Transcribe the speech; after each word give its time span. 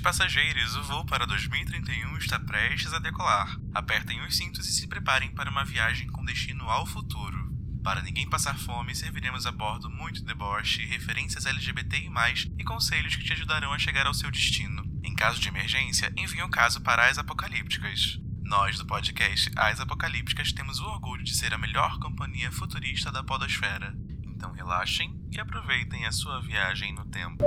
Passageiros, 0.00 0.76
o 0.76 0.82
voo 0.82 1.04
para 1.04 1.26
2031 1.26 2.16
está 2.16 2.38
prestes 2.40 2.94
a 2.94 2.98
decolar. 2.98 3.60
Apertem 3.74 4.20
os 4.22 4.34
cintos 4.34 4.66
e 4.66 4.72
se 4.72 4.88
preparem 4.88 5.30
para 5.30 5.50
uma 5.50 5.64
viagem 5.64 6.08
com 6.08 6.24
destino 6.24 6.68
ao 6.70 6.86
futuro. 6.86 7.54
Para 7.82 8.00
ninguém 8.00 8.28
passar 8.28 8.58
fome, 8.58 8.94
serviremos 8.94 9.46
a 9.46 9.52
bordo 9.52 9.90
muito 9.90 10.24
deboche, 10.24 10.86
referências 10.86 11.44
LGBTI+, 11.44 12.10
e 12.58 12.64
conselhos 12.64 13.14
que 13.14 13.24
te 13.24 13.34
ajudarão 13.34 13.74
a 13.74 13.78
chegar 13.78 14.06
ao 14.06 14.14
seu 14.14 14.30
destino. 14.30 14.82
Em 15.02 15.14
caso 15.14 15.38
de 15.38 15.48
emergência, 15.48 16.12
envie 16.16 16.42
um 16.42 16.50
caso 16.50 16.80
para 16.80 17.06
as 17.06 17.18
apocalípticas. 17.18 18.18
Nós, 18.42 18.78
do 18.78 18.86
podcast 18.86 19.50
As 19.54 19.80
Apocalípticas, 19.80 20.52
temos 20.52 20.80
o 20.80 20.86
orgulho 20.86 21.22
de 21.22 21.34
ser 21.34 21.52
a 21.52 21.58
melhor 21.58 21.98
companhia 21.98 22.50
futurista 22.50 23.12
da 23.12 23.22
podosfera. 23.22 23.94
Então 24.24 24.50
relaxem 24.52 25.14
e 25.30 25.38
aproveitem 25.38 26.06
a 26.06 26.12
sua 26.12 26.40
viagem 26.40 26.94
no 26.94 27.04
tempo. 27.04 27.44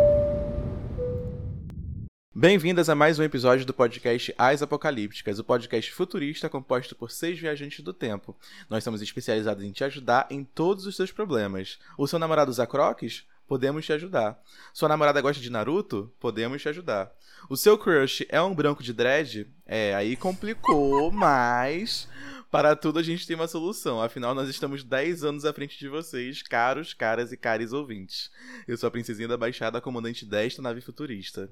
Bem-vindas 2.35 2.89
a 2.89 2.95
mais 2.95 3.19
um 3.19 3.23
episódio 3.23 3.63
do 3.63 3.75
podcast 3.75 4.33
As 4.39 4.63
Apocalípticas, 4.63 5.37
o 5.37 5.43
podcast 5.43 5.93
futurista 5.93 6.49
composto 6.49 6.95
por 6.95 7.11
seis 7.11 7.37
viajantes 7.37 7.81
do 7.81 7.93
tempo. 7.93 8.35
Nós 8.67 8.83
somos 8.83 9.03
especializados 9.03 9.63
em 9.63 9.71
te 9.71 9.83
ajudar 9.83 10.25
em 10.31 10.43
todos 10.43 10.87
os 10.87 10.95
seus 10.95 11.11
problemas. 11.11 11.77
O 11.95 12.07
seu 12.07 12.17
namorado 12.17 12.49
usa 12.49 12.65
croques? 12.65 13.23
Podemos 13.47 13.85
te 13.85 13.93
ajudar. 13.93 14.41
Sua 14.73 14.89
namorada 14.89 15.21
gosta 15.21 15.39
de 15.39 15.51
Naruto? 15.51 16.11
Podemos 16.19 16.59
te 16.59 16.67
ajudar. 16.69 17.11
O 17.47 17.55
seu 17.55 17.77
crush 17.77 18.25
é 18.27 18.41
um 18.41 18.55
branco 18.55 18.81
de 18.81 18.93
dread? 18.93 19.47
É, 19.63 19.93
aí 19.93 20.15
complicou, 20.15 21.11
mas 21.13 22.07
para 22.49 22.75
tudo 22.75 22.97
a 22.97 23.03
gente 23.03 23.27
tem 23.27 23.35
uma 23.35 23.47
solução. 23.47 24.01
Afinal, 24.01 24.33
nós 24.33 24.49
estamos 24.49 24.83
10 24.83 25.23
anos 25.23 25.45
à 25.45 25.53
frente 25.53 25.77
de 25.77 25.87
vocês, 25.87 26.41
caros, 26.41 26.95
caras 26.95 27.31
e 27.31 27.37
caris 27.37 27.73
ouvintes. 27.73 28.31
Eu 28.67 28.75
sou 28.75 28.87
a 28.87 28.91
princesinha 28.91 29.27
da 29.27 29.37
Baixada, 29.37 29.79
comandante 29.79 30.25
desta 30.25 30.63
nave 30.63 30.81
futurista. 30.81 31.47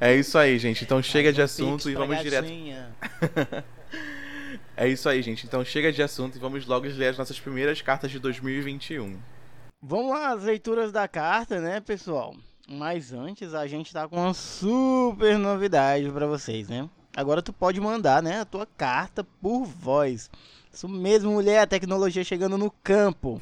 É 0.00 0.14
isso 0.14 0.36
aí, 0.38 0.58
gente. 0.58 0.84
Então 0.84 1.02
chega 1.02 1.32
de 1.32 1.42
assunto 1.42 1.88
e 1.88 1.94
vamos 1.94 2.18
direto. 2.20 2.46
é 4.76 4.88
isso 4.88 5.08
aí, 5.08 5.22
gente. 5.22 5.46
Então 5.46 5.64
chega 5.64 5.92
de 5.92 6.02
assunto 6.02 6.36
e 6.36 6.38
vamos 6.38 6.66
logo 6.66 6.86
ler 6.86 7.08
as 7.08 7.18
nossas 7.18 7.38
primeiras 7.38 7.80
cartas 7.80 8.10
de 8.10 8.18
2021. 8.18 9.18
Vamos 9.82 10.10
lá, 10.10 10.32
as 10.32 10.42
leituras 10.42 10.90
da 10.90 11.06
carta, 11.06 11.60
né, 11.60 11.80
pessoal? 11.80 12.34
Mas 12.68 13.12
antes 13.12 13.54
a 13.54 13.66
gente 13.66 13.92
tá 13.92 14.08
com 14.08 14.16
uma 14.16 14.34
super 14.34 15.38
novidade 15.38 16.10
para 16.10 16.26
vocês, 16.26 16.68
né? 16.68 16.88
Agora 17.16 17.40
tu 17.40 17.52
pode 17.52 17.80
mandar, 17.80 18.22
né, 18.22 18.40
a 18.40 18.44
tua 18.44 18.66
carta 18.66 19.24
por 19.40 19.64
voz. 19.64 20.28
Isso 20.72 20.88
mesmo, 20.88 21.32
mulher, 21.32 21.60
a 21.60 21.66
tecnologia 21.66 22.24
chegando 22.24 22.58
no 22.58 22.70
campo. 22.70 23.40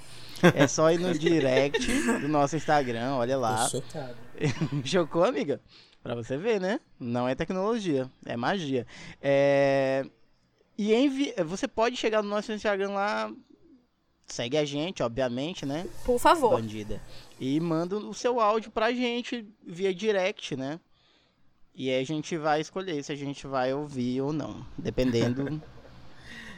É 0.54 0.68
só 0.68 0.92
ir 0.92 0.98
no 0.98 1.12
direct 1.18 1.86
do 2.20 2.28
nosso 2.28 2.54
Instagram, 2.54 3.14
olha 3.14 3.36
lá. 3.36 3.68
Chocado. 3.68 4.14
Chocou, 4.84 5.24
amiga? 5.24 5.60
Pra 6.04 6.14
você 6.14 6.36
ver, 6.36 6.60
né? 6.60 6.80
Não 7.00 7.26
é 7.26 7.34
tecnologia, 7.34 8.10
é 8.26 8.36
magia. 8.36 8.86
É... 9.22 10.04
E 10.76 10.92
envi... 10.94 11.32
você 11.46 11.66
pode 11.66 11.96
chegar 11.96 12.22
no 12.22 12.28
nosso 12.28 12.52
Instagram 12.52 12.90
lá, 12.90 13.32
segue 14.26 14.58
a 14.58 14.66
gente, 14.66 15.02
obviamente, 15.02 15.64
né? 15.64 15.86
Por 16.04 16.18
favor. 16.18 16.60
Bandida. 16.60 17.00
E 17.40 17.58
manda 17.58 17.96
o 17.96 18.12
seu 18.12 18.38
áudio 18.38 18.70
pra 18.70 18.92
gente 18.92 19.48
via 19.66 19.94
direct, 19.94 20.54
né? 20.54 20.78
E 21.74 21.88
aí 21.88 22.02
a 22.02 22.04
gente 22.04 22.36
vai 22.36 22.60
escolher 22.60 23.02
se 23.02 23.10
a 23.10 23.16
gente 23.16 23.46
vai 23.46 23.72
ouvir 23.72 24.20
ou 24.20 24.30
não, 24.30 24.64
dependendo. 24.76 25.60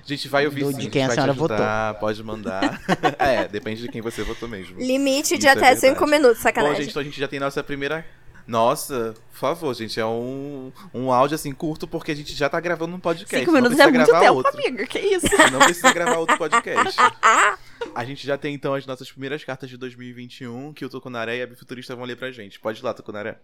A 0.04 0.08
gente 0.08 0.28
vai 0.28 0.46
ouvir 0.46 0.62
do, 0.62 0.70
sim, 0.70 0.78
de 0.78 0.88
quem 0.88 1.02
a, 1.02 1.08
a 1.08 1.10
senhora 1.10 1.32
ajudar, 1.32 1.86
votou. 1.88 2.00
Pode 2.00 2.22
mandar. 2.22 2.80
é, 3.18 3.48
depende 3.48 3.82
de 3.82 3.88
quem 3.88 4.00
você 4.00 4.22
votou 4.22 4.48
mesmo. 4.48 4.78
Limite 4.78 5.36
de 5.36 5.38
Isso 5.38 5.48
é 5.48 5.50
até 5.50 5.74
5 5.74 5.80
verdade. 5.80 6.10
minutos, 6.12 6.36
Bom, 6.36 6.42
sacanagem. 6.44 6.76
gente, 6.76 6.90
então 6.90 7.02
a 7.02 7.04
gente 7.04 7.18
já 7.18 7.26
tem 7.26 7.40
nossa 7.40 7.60
primeira. 7.64 8.06
Nossa, 8.46 9.14
por 9.32 9.36
favor, 9.38 9.74
gente, 9.74 9.98
é 9.98 10.06
um, 10.06 10.70
um 10.94 11.10
áudio 11.12 11.34
assim 11.34 11.52
curto 11.52 11.88
porque 11.88 12.12
a 12.12 12.14
gente 12.14 12.32
já 12.34 12.48
tá 12.48 12.60
gravando 12.60 12.94
um 12.94 13.00
podcast. 13.00 13.38
Cinco 13.38 13.50
não 13.50 13.60
minutos 13.60 13.78
é 13.78 13.82
precisa 13.82 13.98
muito 13.98 14.10
gravar 14.10 14.24
tempo, 14.26 14.36
outro. 14.36 14.52
amiga. 14.60 14.86
Que 14.86 14.98
isso? 15.00 15.26
Não 15.52 15.58
precisa 15.58 15.92
gravar 15.92 16.16
outro 16.18 16.38
podcast. 16.38 16.96
A 17.94 18.04
gente 18.04 18.26
já 18.26 18.36
tem 18.38 18.54
então 18.54 18.74
as 18.74 18.86
nossas 18.86 19.10
primeiras 19.10 19.42
cartas 19.44 19.68
de 19.70 19.76
2021 19.76 20.72
que 20.72 20.84
o 20.84 20.88
Tucunaré 20.88 21.38
e 21.38 21.42
a 21.42 21.46
Bifuturista 21.46 21.94
vão 21.96 22.04
ler 22.04 22.16
pra 22.16 22.30
gente. 22.30 22.58
Pode 22.60 22.80
ir 22.80 22.84
lá, 22.84 22.92
Tucunaré. 22.94 23.38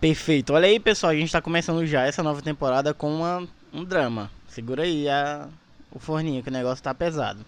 Perfeito. 0.00 0.52
Olha 0.52 0.66
aí, 0.68 0.78
pessoal, 0.78 1.12
a 1.12 1.16
gente 1.16 1.32
tá 1.32 1.40
começando 1.40 1.84
já 1.86 2.02
essa 2.06 2.22
nova 2.22 2.42
temporada 2.42 2.92
com 2.92 3.10
uma, 3.14 3.46
um 3.72 3.84
drama. 3.84 4.30
Segura 4.48 4.82
aí 4.82 5.08
a, 5.08 5.48
o 5.90 5.98
forninho, 5.98 6.42
que 6.42 6.48
o 6.48 6.52
negócio 6.52 6.82
tá 6.84 6.92
pesado. 6.94 7.44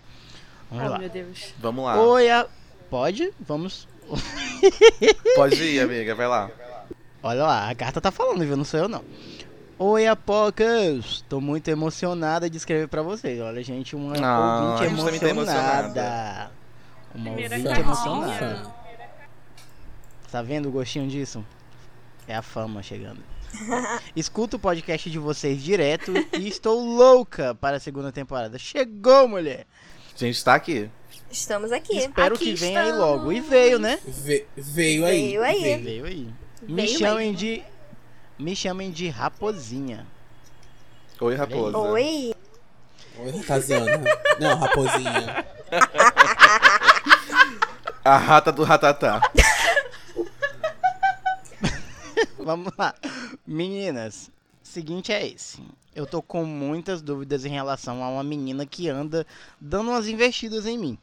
Vamos 0.70 0.86
Oh, 0.86 0.90
lá. 0.90 0.98
meu 0.98 1.08
Deus. 1.08 1.54
Vamos 1.58 1.84
lá. 1.84 2.00
Oi, 2.00 2.30
a... 2.30 2.46
pode? 2.90 3.32
Vamos. 3.40 3.86
Pode 5.34 5.62
ir, 5.62 5.80
amiga, 5.80 6.14
vai 6.14 6.26
lá. 6.26 6.50
Olha 7.22 7.42
lá, 7.42 7.70
a 7.70 7.74
carta 7.74 8.00
tá 8.00 8.10
falando, 8.10 8.44
viu? 8.44 8.56
Não 8.56 8.64
sou 8.64 8.80
eu, 8.80 8.88
não. 8.88 9.04
Oi, 9.78 10.06
Apocas! 10.06 11.24
Tô 11.28 11.40
muito 11.40 11.68
emocionada 11.68 12.50
de 12.50 12.56
escrever 12.56 12.88
pra 12.88 13.02
vocês. 13.02 13.40
Olha, 13.40 13.62
gente, 13.62 13.94
uma 13.94 14.14
Ah, 14.16 14.76
ouvinte 14.80 15.20
tá 15.20 15.28
emocionada. 15.28 16.50
Uma 17.14 17.32
Primeira 17.34 17.56
ouvinte 17.56 17.80
emocionada. 17.80 18.74
Tá 20.30 20.42
vendo 20.42 20.68
o 20.68 20.72
gostinho 20.72 21.08
disso? 21.08 21.44
É 22.26 22.34
a 22.34 22.42
fama 22.42 22.82
chegando. 22.82 23.20
Escuto 24.14 24.56
o 24.56 24.60
podcast 24.60 25.08
de 25.08 25.18
vocês 25.18 25.62
direto 25.62 26.12
e 26.38 26.48
estou 26.48 26.78
louca 26.80 27.54
para 27.54 27.76
a 27.76 27.80
segunda 27.80 28.12
temporada. 28.12 28.58
Chegou, 28.58 29.26
mulher! 29.28 29.64
A 30.14 30.18
gente 30.18 30.44
tá 30.44 30.54
aqui. 30.54 30.90
Estamos 31.30 31.72
aqui. 31.72 31.96
Espero 31.98 32.34
Aqui 32.34 32.44
que 32.46 32.54
venha 32.54 32.80
aí 32.80 32.86
estamos. 32.90 33.06
logo. 33.06 33.32
E 33.32 33.40
veio, 33.40 33.78
né? 33.78 33.98
Ve- 34.06 34.46
veio 34.56 35.04
aí. 35.04 35.28
Veio 35.28 35.42
aí. 35.44 35.76
Veio 35.82 36.04
aí. 36.06 36.28
Me 36.62 36.86
Veio 36.86 36.98
chamem 36.98 37.34
de. 37.34 37.62
Me 38.38 38.56
chamem 38.56 38.90
de 38.90 39.08
Raposinha. 39.08 40.06
Oi, 41.20 41.34
raposa. 41.34 41.76
Oi. 41.78 42.32
Oi, 43.18 43.30
Ratazana. 43.38 44.00
Não, 44.38 44.56
raposinha. 44.56 45.44
A 48.04 48.16
rata 48.16 48.52
do 48.52 48.62
ratatá. 48.62 49.20
Vamos 52.38 52.72
lá. 52.78 52.94
Meninas, 53.46 54.30
seguinte 54.62 55.12
é 55.12 55.26
esse. 55.26 55.60
Eu 55.94 56.06
tô 56.06 56.22
com 56.22 56.44
muitas 56.44 57.02
dúvidas 57.02 57.44
em 57.44 57.50
relação 57.50 58.02
a 58.02 58.08
uma 58.08 58.22
menina 58.22 58.64
que 58.64 58.88
anda 58.88 59.26
dando 59.60 59.90
umas 59.90 60.06
investidas 60.06 60.64
em 60.64 60.78
mim. 60.78 60.96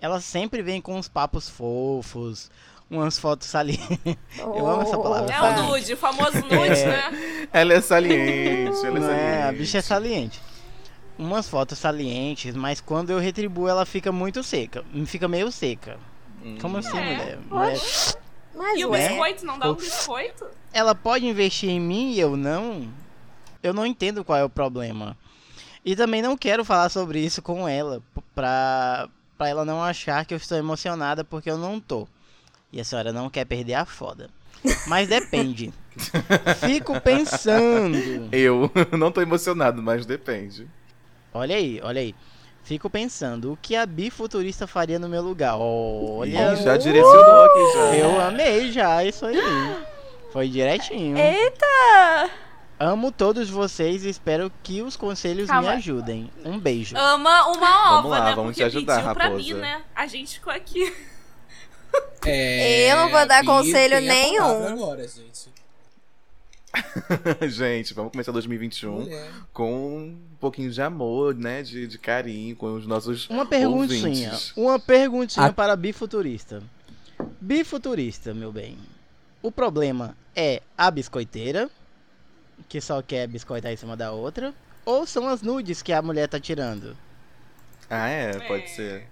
Ela 0.00 0.20
sempre 0.20 0.62
vem 0.62 0.80
com 0.80 0.96
uns 0.96 1.08
papos 1.08 1.48
fofos, 1.48 2.50
umas 2.90 3.18
fotos 3.18 3.48
salientes. 3.48 3.98
Eu 4.38 4.66
amo 4.68 4.82
essa 4.82 4.98
palavra. 4.98 5.32
É 5.32 5.38
o 5.38 5.40
saliente. 5.42 5.70
nude, 5.70 5.92
o 5.92 5.96
famoso 5.96 6.38
nude, 6.42 6.56
É. 6.80 6.86
né? 6.86 7.48
Ela 7.52 7.72
é 7.74 7.80
saliente, 7.80 8.86
ela 8.86 8.98
é 8.98 9.00
saliente. 9.00 9.10
é, 9.10 9.42
a 9.44 9.52
bicha 9.52 9.78
é 9.78 9.82
saliente. 9.82 10.40
umas 11.18 11.48
fotos 11.48 11.78
salientes, 11.78 12.54
mas 12.56 12.80
quando 12.80 13.10
eu 13.10 13.18
retribuo 13.18 13.68
ela 13.68 13.86
fica 13.86 14.10
muito 14.12 14.42
seca. 14.42 14.84
Fica 15.06 15.28
meio 15.28 15.50
seca. 15.52 15.96
Como 16.60 16.76
assim, 16.76 16.98
É. 16.98 17.02
mulher? 17.16 17.38
mulher? 17.48 17.80
Mas 18.56 18.78
E 18.78 18.84
o 18.84 18.90
ué. 18.90 19.08
biscoito 19.08 19.46
não 19.46 19.58
dá 19.58 19.70
um 19.70 19.74
biscoito? 19.74 20.46
Ela 20.72 20.94
pode 20.94 21.26
investir 21.26 21.70
em 21.70 21.80
mim 21.80 22.12
e 22.12 22.20
eu 22.20 22.36
não? 22.36 22.88
Eu 23.62 23.72
não 23.72 23.86
entendo 23.86 24.22
qual 24.24 24.38
é 24.38 24.44
o 24.44 24.50
problema. 24.50 25.16
E 25.84 25.96
também 25.96 26.20
não 26.20 26.36
quero 26.36 26.64
falar 26.64 26.88
sobre 26.90 27.18
isso 27.20 27.40
com 27.40 27.66
ela, 27.68 28.02
pra, 28.34 29.08
pra 29.44 29.48
ela 29.50 29.64
não 29.64 29.82
achar 29.82 30.24
que 30.24 30.32
eu 30.32 30.38
estou 30.38 30.56
emocionada 30.56 31.22
porque 31.22 31.50
eu 31.50 31.58
não 31.58 31.78
tô. 31.78 32.08
E 32.72 32.80
a 32.80 32.84
senhora 32.84 33.12
não 33.12 33.28
quer 33.28 33.44
perder 33.44 33.74
a 33.74 33.84
foda. 33.84 34.30
Mas 34.86 35.06
depende. 35.06 35.70
Fico 36.64 36.98
pensando. 36.98 37.98
Eu 38.32 38.70
não 38.98 39.12
tô 39.12 39.20
emocionado, 39.20 39.82
mas 39.82 40.06
depende. 40.06 40.66
Olha 41.32 41.56
aí, 41.56 41.78
olha 41.82 42.00
aí. 42.00 42.14
Fico 42.62 42.88
pensando, 42.88 43.52
o 43.52 43.58
que 43.60 43.76
a 43.76 43.84
bifuturista 43.84 44.66
faria 44.66 44.98
no 44.98 45.06
meu 45.10 45.20
lugar? 45.20 45.56
Olha, 45.58 46.54
Ih, 46.54 46.62
já 46.62 46.78
direcionou 46.78 47.44
aqui 47.44 47.72
já. 47.74 47.96
eu 47.96 48.20
amei 48.22 48.72
já 48.72 49.04
isso 49.04 49.26
aí. 49.26 49.36
Foi 50.32 50.48
direitinho. 50.48 51.18
Eita! 51.18 52.30
Amo 52.78 53.12
todos 53.12 53.48
vocês 53.48 54.04
e 54.04 54.08
espero 54.08 54.50
que 54.62 54.82
os 54.82 54.96
conselhos 54.96 55.48
Calma. 55.48 55.70
me 55.70 55.76
ajudem. 55.76 56.30
Um 56.44 56.58
beijo. 56.58 56.96
Ama 56.96 57.46
uma 57.46 57.90
Vamos 57.90 58.06
ova, 58.06 58.08
lá, 58.18 58.24
né? 58.30 58.34
vamos 58.34 58.50
Porque 58.56 58.60
te 58.62 58.76
ajudar, 58.76 58.96
pediu 58.96 59.14
pra 59.14 59.24
raposa. 59.24 59.38
mim, 59.42 59.54
né? 59.54 59.84
A 59.94 60.06
gente 60.06 60.34
ficou 60.34 60.52
aqui. 60.52 60.92
É, 62.26 62.90
Eu 62.92 62.96
não 62.96 63.10
vou 63.10 63.26
dar 63.26 63.44
conselho 63.44 64.00
nenhum. 64.00 64.66
Agora, 64.66 65.06
gente. 65.06 65.52
Gente, 67.48 67.94
vamos 67.94 68.10
começar 68.10 68.32
2021 68.32 68.90
Mulher. 69.02 69.30
com 69.52 69.96
um 69.98 70.18
pouquinho 70.40 70.72
de 70.72 70.82
amor, 70.82 71.32
né? 71.32 71.62
De, 71.62 71.86
de 71.86 71.96
carinho 71.98 72.56
com 72.56 72.74
os 72.74 72.84
nossos 72.84 73.30
Uma 73.30 73.46
perguntinha. 73.46 74.08
ouvintes. 74.30 74.52
Uma 74.56 74.80
perguntinha 74.80 75.46
A- 75.46 75.52
para 75.52 75.74
a 75.74 75.76
bifuturista. 75.76 76.60
Bifuturista, 77.40 78.34
meu 78.34 78.50
bem. 78.50 78.76
O 79.40 79.52
problema 79.52 80.16
é 80.34 80.62
a 80.76 80.90
biscoiteira, 80.90 81.70
que 82.68 82.80
só 82.80 83.00
quer 83.02 83.26
biscoitar 83.26 83.72
em 83.72 83.76
cima 83.76 83.96
da 83.96 84.12
outra, 84.12 84.52
ou 84.84 85.06
são 85.06 85.28
as 85.28 85.42
nudes 85.42 85.82
que 85.82 85.92
a 85.92 86.02
mulher 86.02 86.28
tá 86.28 86.38
tirando? 86.40 86.96
Ah, 87.88 88.08
é? 88.08 88.32
Pode 88.40 88.64
É. 88.64 88.66
ser. 88.66 89.06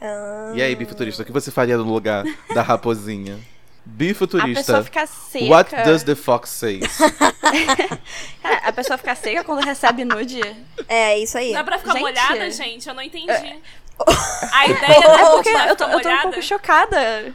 Ah. 0.00 0.52
E 0.54 0.62
aí, 0.62 0.74
bifuturista, 0.76 1.22
o 1.22 1.24
que 1.26 1.32
você 1.32 1.50
faria 1.50 1.76
no 1.76 1.84
lugar 1.84 2.24
da 2.54 2.62
raposinha? 2.62 3.34
A 3.86 3.88
pessoa 3.88 3.96
Bifuturista, 3.98 4.82
fica 4.82 5.06
seca. 5.06 5.44
what 5.46 5.70
does 5.84 6.02
the 6.02 6.16
fox 6.16 6.50
say? 6.50 6.80
A 8.64 8.72
pessoa 8.72 8.98
fica 8.98 9.14
seca 9.14 9.44
quando 9.44 9.64
recebe 9.64 10.04
nude. 10.04 10.40
É, 10.88 11.16
isso 11.18 11.38
aí. 11.38 11.52
Não 11.52 11.60
é 11.60 11.62
pra 11.64 11.78
ficar 11.78 11.92
Gente. 11.92 12.02
molhada, 12.02 12.50
gente? 12.50 12.88
Eu 12.88 12.94
não 12.94 13.02
entendi. 13.02 13.30
É. 13.30 13.58
A 14.52 14.66
ideia 14.66 15.04
É 15.04 15.22
não 15.22 15.30
porque 15.36 15.48
é 15.50 15.70
eu 15.70 15.76
tô, 15.76 15.84
eu 15.84 16.00
tô 16.02 16.08
um 16.08 16.20
pouco 16.22 16.42
chocada. 16.42 17.32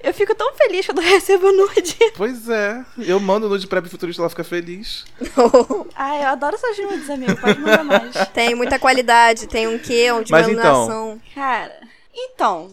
Eu 0.00 0.14
fico 0.14 0.34
tão 0.34 0.54
feliz 0.54 0.86
quando 0.86 1.02
eu 1.02 1.08
recebo 1.08 1.50
nude. 1.52 1.96
pois 2.16 2.48
é, 2.48 2.84
eu 2.98 3.18
mando 3.18 3.48
nude 3.48 3.66
pra 3.66 3.80
bifuturista, 3.80 4.22
ela 4.22 4.30
fica 4.30 4.44
feliz. 4.44 5.04
Ai, 5.94 6.22
eu 6.24 6.28
adoro 6.28 6.54
essas 6.54 6.78
nudes, 6.78 7.10
amigo. 7.10 7.36
Pode 7.40 7.58
mandar 7.58 7.84
mais. 7.84 8.14
tem 8.32 8.54
muita 8.54 8.78
qualidade, 8.78 9.48
tem 9.48 9.66
um 9.66 9.78
quê, 9.78 10.12
um 10.12 10.22
de 10.22 10.30
Mas 10.30 10.46
iluminação. 10.46 11.20
Cara, 11.34 11.80
então, 12.14 12.70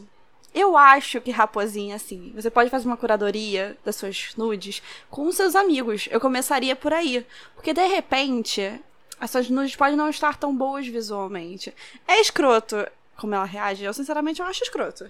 eu 0.53 0.77
acho 0.77 1.19
que 1.19 1.31
raposinha, 1.31 1.95
assim, 1.95 2.31
você 2.33 2.49
pode 2.49 2.69
fazer 2.69 2.87
uma 2.87 2.95
curadoria 2.95 3.75
das 3.83 3.97
suas 3.97 4.29
nudes 4.37 4.81
com 5.09 5.29
seus 5.31 5.55
amigos. 5.55 6.07
Eu 6.11 6.19
começaria 6.19 6.75
por 6.75 6.93
aí. 6.93 7.25
Porque 7.55 7.73
de 7.73 7.85
repente, 7.85 8.79
essas 9.19 9.49
nudes 9.49 9.75
podem 9.75 9.97
não 9.97 10.09
estar 10.09 10.37
tão 10.37 10.55
boas 10.55 10.87
visualmente. 10.87 11.73
É 12.07 12.21
escroto 12.21 12.87
como 13.17 13.33
ela 13.35 13.45
reage. 13.45 13.83
Eu, 13.83 13.93
sinceramente, 13.93 14.41
eu 14.41 14.45
acho 14.47 14.63
escroto. 14.63 15.05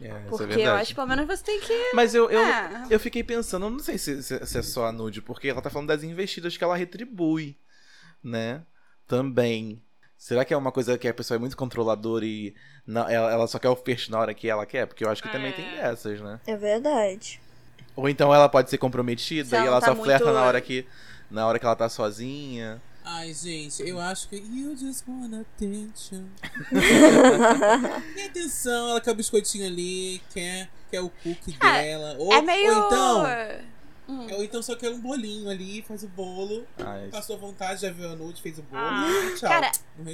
É, 0.00 0.06
isso 0.06 0.10
é 0.16 0.18
Porque 0.28 0.46
verdade. 0.46 0.62
eu 0.62 0.72
acho 0.74 0.88
que 0.90 0.94
pelo 0.94 1.06
menos 1.06 1.26
você 1.26 1.44
tem 1.44 1.60
que. 1.60 1.90
Mas 1.94 2.14
eu, 2.14 2.28
eu, 2.30 2.40
É. 2.40 2.86
eu 2.90 2.98
fiquei 2.98 3.22
pensando, 3.22 3.66
eu 3.66 3.70
não 3.70 3.78
sei 3.78 3.96
se, 3.98 4.22
se- 4.22 4.44
se 4.44 4.58
é 4.58 4.62
só 4.62 4.86
a 4.86 4.92
nude, 4.92 5.22
porque 5.22 5.48
ela 5.48 5.62
tá 5.62 5.70
falando 5.70 5.88
das 5.88 6.02
investidas 6.02 6.56
que 6.56 6.64
ela 6.64 6.76
retribui, 6.76 7.56
né? 8.22 8.62
Também. 9.06 9.80
Será 10.16 10.44
que 10.44 10.54
é 10.54 10.56
uma 10.56 10.70
coisa 10.72 10.96
que 10.96 11.08
a 11.08 11.14
pessoa 11.14 11.36
é 11.36 11.38
muito 11.38 11.56
controladora 11.56 12.24
e 12.24 12.54
não, 12.86 13.08
ela, 13.08 13.30
ela 13.32 13.46
só 13.48 13.58
quer 13.58 13.68
o 13.68 13.76
peixe 13.76 14.10
na 14.10 14.18
hora 14.18 14.32
que 14.34 14.48
ela 14.48 14.64
quer? 14.64 14.86
Porque 14.86 15.04
eu 15.04 15.10
acho 15.10 15.22
que 15.22 15.28
também 15.28 15.50
É. 15.50 15.52
tem 15.52 15.70
dessas, 15.76 16.20
né? 16.20 16.40
É 16.46 16.56
verdade. 16.56 17.40
Ou 17.94 18.08
então 18.08 18.32
ela 18.34 18.48
pode 18.48 18.70
ser 18.70 18.78
comprometida 18.78 19.48
Se 19.48 19.54
ela 19.56 19.64
e 19.64 19.68
ela 19.68 19.80
tá 19.80 19.86
só 19.94 19.96
flerta 20.02 20.24
muito- 20.26 20.36
na 20.38 20.44
hora 20.46 20.60
que 20.60 20.86
na 21.30 21.46
hora 21.46 21.58
que 21.58 21.66
ela 21.66 21.76
tá 21.76 21.88
sozinha. 21.88 22.80
Ai, 23.04 23.34
gente, 23.34 23.82
eu 23.86 23.98
acho 24.00 24.28
que. 24.28 24.36
You 24.36 24.76
just 24.76 25.04
want 25.08 25.34
attention. 25.34 26.24
Tem 28.14 28.26
atenção, 28.26 28.90
ela 28.90 29.00
quer 29.00 29.10
o 29.10 29.14
biscoitinho 29.14 29.66
ali, 29.66 30.20
quer, 30.32 30.68
quer 30.90 31.00
o 31.00 31.08
cookie 31.10 31.56
Ah, 31.60 31.72
dela. 31.80 32.16
Ou, 32.18 32.32
é 32.32 32.42
meio. 32.42 32.72
ou 32.72 32.86
então. 32.86 33.24
Hum. 34.08 34.26
Ou 34.34 34.44
então 34.44 34.60
só 34.62 34.74
quer 34.76 34.90
um 34.90 35.00
bolinho 35.00 35.48
ali, 35.48 35.82
faz 35.82 36.02
o 36.02 36.08
bolo, 36.08 36.66
Ai, 36.78 37.08
passou 37.10 37.38
vontade, 37.38 37.80
já 37.82 37.90
viu 37.90 38.10
a 38.10 38.16
nude, 38.16 38.42
fez 38.42 38.58
o 38.58 38.62
bolo 38.62 38.82
Ah. 38.84 39.06
e 39.32 39.34
tchau. 39.36 39.48
Cara. 39.48 39.70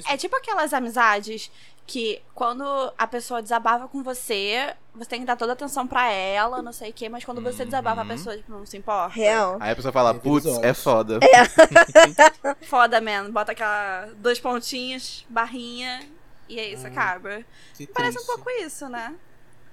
É 0.09 0.17
tipo 0.17 0.37
aquelas 0.37 0.73
amizades 0.73 1.51
que 1.89 2.21
quando 2.35 2.63
a 2.99 3.07
pessoa 3.07 3.41
desabafa 3.43 3.89
com 3.89 4.03
você, 4.03 4.75
você 4.95 5.09
tem 5.09 5.21
que 5.21 5.27
dar 5.27 5.37
toda 5.37 5.53
a 5.53 5.55
atenção 5.55 5.87
pra 5.89 6.13
ela, 6.13 6.61
não 6.61 6.71
sei 6.73 6.91
o 6.91 6.93
quê, 6.93 7.09
mas 7.09 7.25
quando 7.25 7.41
você 7.41 7.65
desabafa, 7.65 8.03
a 8.03 8.05
Uhum. 8.05 8.09
pessoa 8.11 8.37
tipo, 8.37 8.53
não 8.53 8.67
se 8.67 8.77
importa. 8.77 9.15
Real. 9.15 9.57
Aí 9.59 9.73
a 9.73 9.75
pessoa 9.77 9.91
fala, 9.91 10.11
É 10.11 10.15
putz, 10.15 10.47
é 10.63 10.75
foda. 10.75 11.19
Foda, 12.63 13.01
man. 13.01 13.31
Bota 13.31 13.53
aquela 13.53 14.09
dois 14.17 14.39
pontinhos, 14.39 15.25
barrinha, 15.29 16.01
e 16.49 16.59
aí 16.61 16.75
isso 16.75 16.87
Ah, 16.87 16.91
acaba. 16.91 17.43
Que 17.75 17.87
Parece 17.87 18.19
um 18.19 18.21
triste. 18.23 18.27
pouco 18.35 18.51
isso, 18.51 18.89
né? 18.89 19.15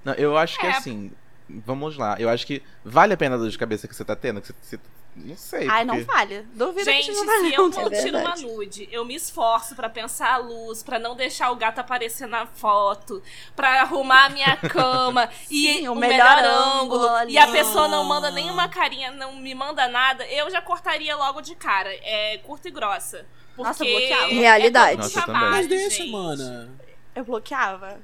Não, 0.03 0.13
eu 0.13 0.37
acho 0.37 0.57
que 0.59 0.65
É. 0.67 0.71
assim, 0.77 1.11
vamos 1.49 1.97
lá. 1.97 2.15
Eu 2.19 2.29
acho 2.29 2.45
que 2.47 2.63
vale 2.83 3.13
a 3.13 3.17
pena 3.17 3.35
a 3.35 3.37
dor 3.37 3.49
de 3.49 3.57
cabeça 3.57 3.87
que 3.87 3.95
você 3.95 4.05
tá 4.05 4.15
tendo, 4.15 4.39
que 4.41 4.47
você, 4.47 4.53
você- 4.61 4.79
não 5.15 5.37
sei. 5.37 5.67
Ai, 5.69 5.85
não 5.85 5.95
porque- 5.95 6.11
falha. 6.11 6.45
Duvido 6.53 6.83
Gente, 6.83 7.07
que 7.07 7.15
se 7.15 7.19
esteja 7.25 7.55
eu 7.55 7.71
valendo. 7.71 7.93
É 7.95 8.01
tiro 8.03 8.17
uma 8.17 8.35
nude, 8.35 8.89
eu 8.91 9.05
me 9.05 9.15
esforço 9.15 9.75
pra 9.75 9.89
pensar 9.89 10.33
a 10.33 10.37
luz, 10.37 10.83
pra 10.83 10.99
não 10.99 11.15
deixar 11.15 11.51
o 11.51 11.55
gato 11.55 11.79
aparecer 11.79 12.27
na 12.27 12.45
foto, 12.45 13.23
pra 13.55 13.81
arrumar 13.81 14.25
a 14.25 14.29
minha 14.29 14.57
cama 14.69 15.29
e 15.49 15.73
Sim, 15.75 15.87
o 15.87 15.93
o 15.93 15.95
melhor 15.95 16.35
melhor, 16.37 16.81
ângulo 16.81 17.07
e 17.29 17.37
a 17.37 17.47
pessoa 17.47 17.87
não 17.87 18.03
manda 18.03 18.29
nenhuma 18.29 18.67
carinha, 18.67 19.11
não 19.11 19.35
me 19.37 19.55
manda 19.55 19.87
nada, 19.87 20.25
eu 20.27 20.49
já 20.51 20.61
cortaria 20.61 21.15
logo 21.15 21.39
de 21.41 21.55
cara. 21.55 21.89
É 22.01 22.37
curta 22.39 22.67
e 22.67 22.71
grossa. 22.71 23.25
Porque 23.55 23.67
Nossa, 23.69 23.85
bloqueava. 23.85 24.27
Realidade. 24.33 24.93
É 24.93 24.97
Nossa, 24.97 25.21
também. 25.21 25.41
Mas 25.49 25.67
deixa, 25.67 25.89
gente. 25.97 26.11
mana. 26.11 26.69
Eu 27.15 27.23
bloqueava. 27.23 27.97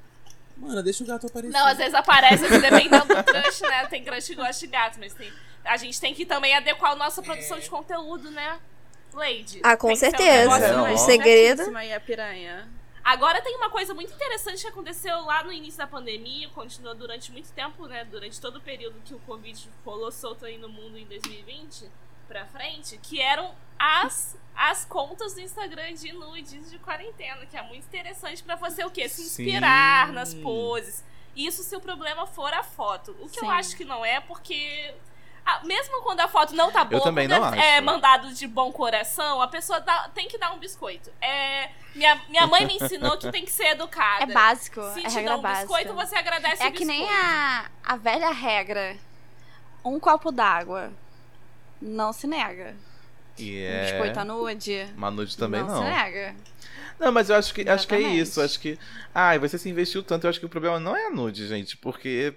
Mano, 0.56 0.82
deixa 0.82 1.04
o 1.04 1.06
gato 1.06 1.26
aparecer. 1.26 1.52
Não, 1.52 1.66
às 1.66 1.76
vezes 1.76 1.92
aparece 1.92 2.48
dependendo 2.48 3.04
do 3.04 3.22
crush, 3.24 3.60
né? 3.62 3.84
Tem 3.86 4.02
crush 4.02 4.28
que 4.28 4.34
gosta 4.34 4.52
de 4.54 4.66
gato, 4.68 4.98
mas 4.98 5.12
tem... 5.12 5.30
a 5.64 5.76
gente 5.76 6.00
tem 6.00 6.14
que 6.14 6.26
também 6.26 6.54
adequar 6.54 6.92
a 6.92 6.96
nossa 6.96 7.22
produção 7.22 7.58
de 7.58 7.68
conteúdo, 7.68 8.30
né? 8.30 8.60
Lady. 9.12 9.60
Ah, 9.62 9.76
com 9.76 9.92
um 9.92 9.96
certeza. 9.96 10.26
É, 10.26 10.46
mais 10.46 11.00
ó. 11.02 11.04
Segredo. 11.04 11.76
Aí 11.76 11.92
a 11.92 12.00
piranha. 12.00 12.68
Agora 13.04 13.42
tem 13.42 13.56
uma 13.56 13.68
coisa 13.68 13.92
muito 13.92 14.12
interessante 14.12 14.62
que 14.62 14.68
aconteceu 14.68 15.20
lá 15.22 15.42
no 15.42 15.52
início 15.52 15.78
da 15.78 15.86
pandemia, 15.86 16.48
continuou 16.50 16.94
durante 16.94 17.32
muito 17.32 17.50
tempo, 17.52 17.86
né? 17.86 18.04
Durante 18.04 18.40
todo 18.40 18.56
o 18.56 18.60
período 18.60 19.00
que 19.04 19.12
o 19.12 19.18
Covid 19.20 19.68
rolou 19.84 20.12
solto 20.12 20.46
aí 20.46 20.56
no 20.56 20.68
mundo 20.68 20.96
em 20.96 21.04
2020 21.04 21.90
pra 22.28 22.46
frente, 22.46 22.96
que 22.98 23.20
eram 23.20 23.54
as, 23.78 24.38
as 24.54 24.84
contas 24.84 25.34
do 25.34 25.40
Instagram 25.40 25.94
de 25.94 26.12
nudes 26.12 26.70
de 26.70 26.78
quarentena, 26.78 27.44
que 27.44 27.56
é 27.56 27.62
muito 27.62 27.84
interessante 27.84 28.42
pra 28.42 28.54
você 28.54 28.84
o 28.84 28.90
quê? 28.90 29.08
Se 29.08 29.22
Sim. 29.24 29.42
inspirar 29.42 30.12
nas 30.12 30.32
poses. 30.32 31.04
Isso 31.34 31.64
se 31.64 31.74
o 31.74 31.80
problema 31.80 32.26
for 32.26 32.52
a 32.54 32.62
foto. 32.62 33.16
O 33.20 33.28
que 33.28 33.40
eu 33.40 33.44
Sim. 33.44 33.50
acho 33.50 33.76
que 33.76 33.84
não 33.84 34.04
é, 34.04 34.20
porque. 34.20 34.94
Ah, 35.44 35.60
mesmo 35.64 36.02
quando 36.02 36.20
a 36.20 36.28
foto 36.28 36.54
não 36.54 36.70
tá 36.70 36.84
boa, 36.84 37.02
também 37.02 37.28
quando 37.28 37.40
não 37.40 37.54
é, 37.54 37.58
é 37.58 37.76
acho. 37.76 37.84
mandado 37.84 38.32
de 38.32 38.46
bom 38.46 38.70
coração, 38.72 39.42
a 39.42 39.48
pessoa 39.48 39.80
dá- 39.80 40.08
tem 40.14 40.28
que 40.28 40.38
dar 40.38 40.52
um 40.52 40.58
biscoito. 40.58 41.10
É, 41.20 41.70
minha, 41.94 42.20
minha 42.28 42.46
mãe 42.46 42.64
me 42.66 42.76
ensinou 42.76 43.18
que 43.18 43.30
tem 43.30 43.44
que 43.44 43.50
ser 43.52 43.68
educada. 43.68 44.24
É 44.24 44.34
básico. 44.34 44.80
Se 44.94 45.00
é 45.00 45.08
te 45.08 45.22
dá 45.22 45.36
um 45.36 45.42
básica. 45.42 45.66
biscoito, 45.66 45.94
você 45.94 46.16
agradece 46.16 46.62
É 46.62 46.68
o 46.68 46.72
que 46.72 46.84
nem 46.84 47.00
biscoito. 47.00 47.24
a, 47.26 47.70
a 47.84 47.96
velha 47.96 48.30
regra. 48.30 48.96
Um 49.84 49.98
copo 49.98 50.30
d'água. 50.30 50.92
Não 51.80 52.12
se 52.12 52.26
nega. 52.26 52.76
E 53.36 53.50
Um 53.50 53.64
é... 53.64 53.90
biscoito 53.90 54.20
à 54.20 54.24
nude. 54.24 54.86
Uma 54.96 55.10
nude 55.10 55.36
também 55.36 55.60
não. 55.62 55.68
não. 55.68 55.78
se 55.78 55.84
nega. 55.84 56.36
Não, 57.00 57.10
mas 57.10 57.30
eu 57.30 57.36
acho 57.36 57.52
que, 57.52 57.68
acho 57.68 57.88
que 57.88 57.94
é 57.96 58.00
isso. 58.00 58.40
Acho 58.40 58.60
que. 58.60 58.78
Ai, 59.12 59.38
você 59.38 59.58
se 59.58 59.68
investiu 59.68 60.04
tanto. 60.04 60.24
Eu 60.24 60.30
acho 60.30 60.38
que 60.38 60.46
o 60.46 60.48
problema 60.48 60.78
não 60.78 60.96
é 60.96 61.06
a 61.06 61.10
nude, 61.10 61.48
gente. 61.48 61.76
Porque. 61.76 62.34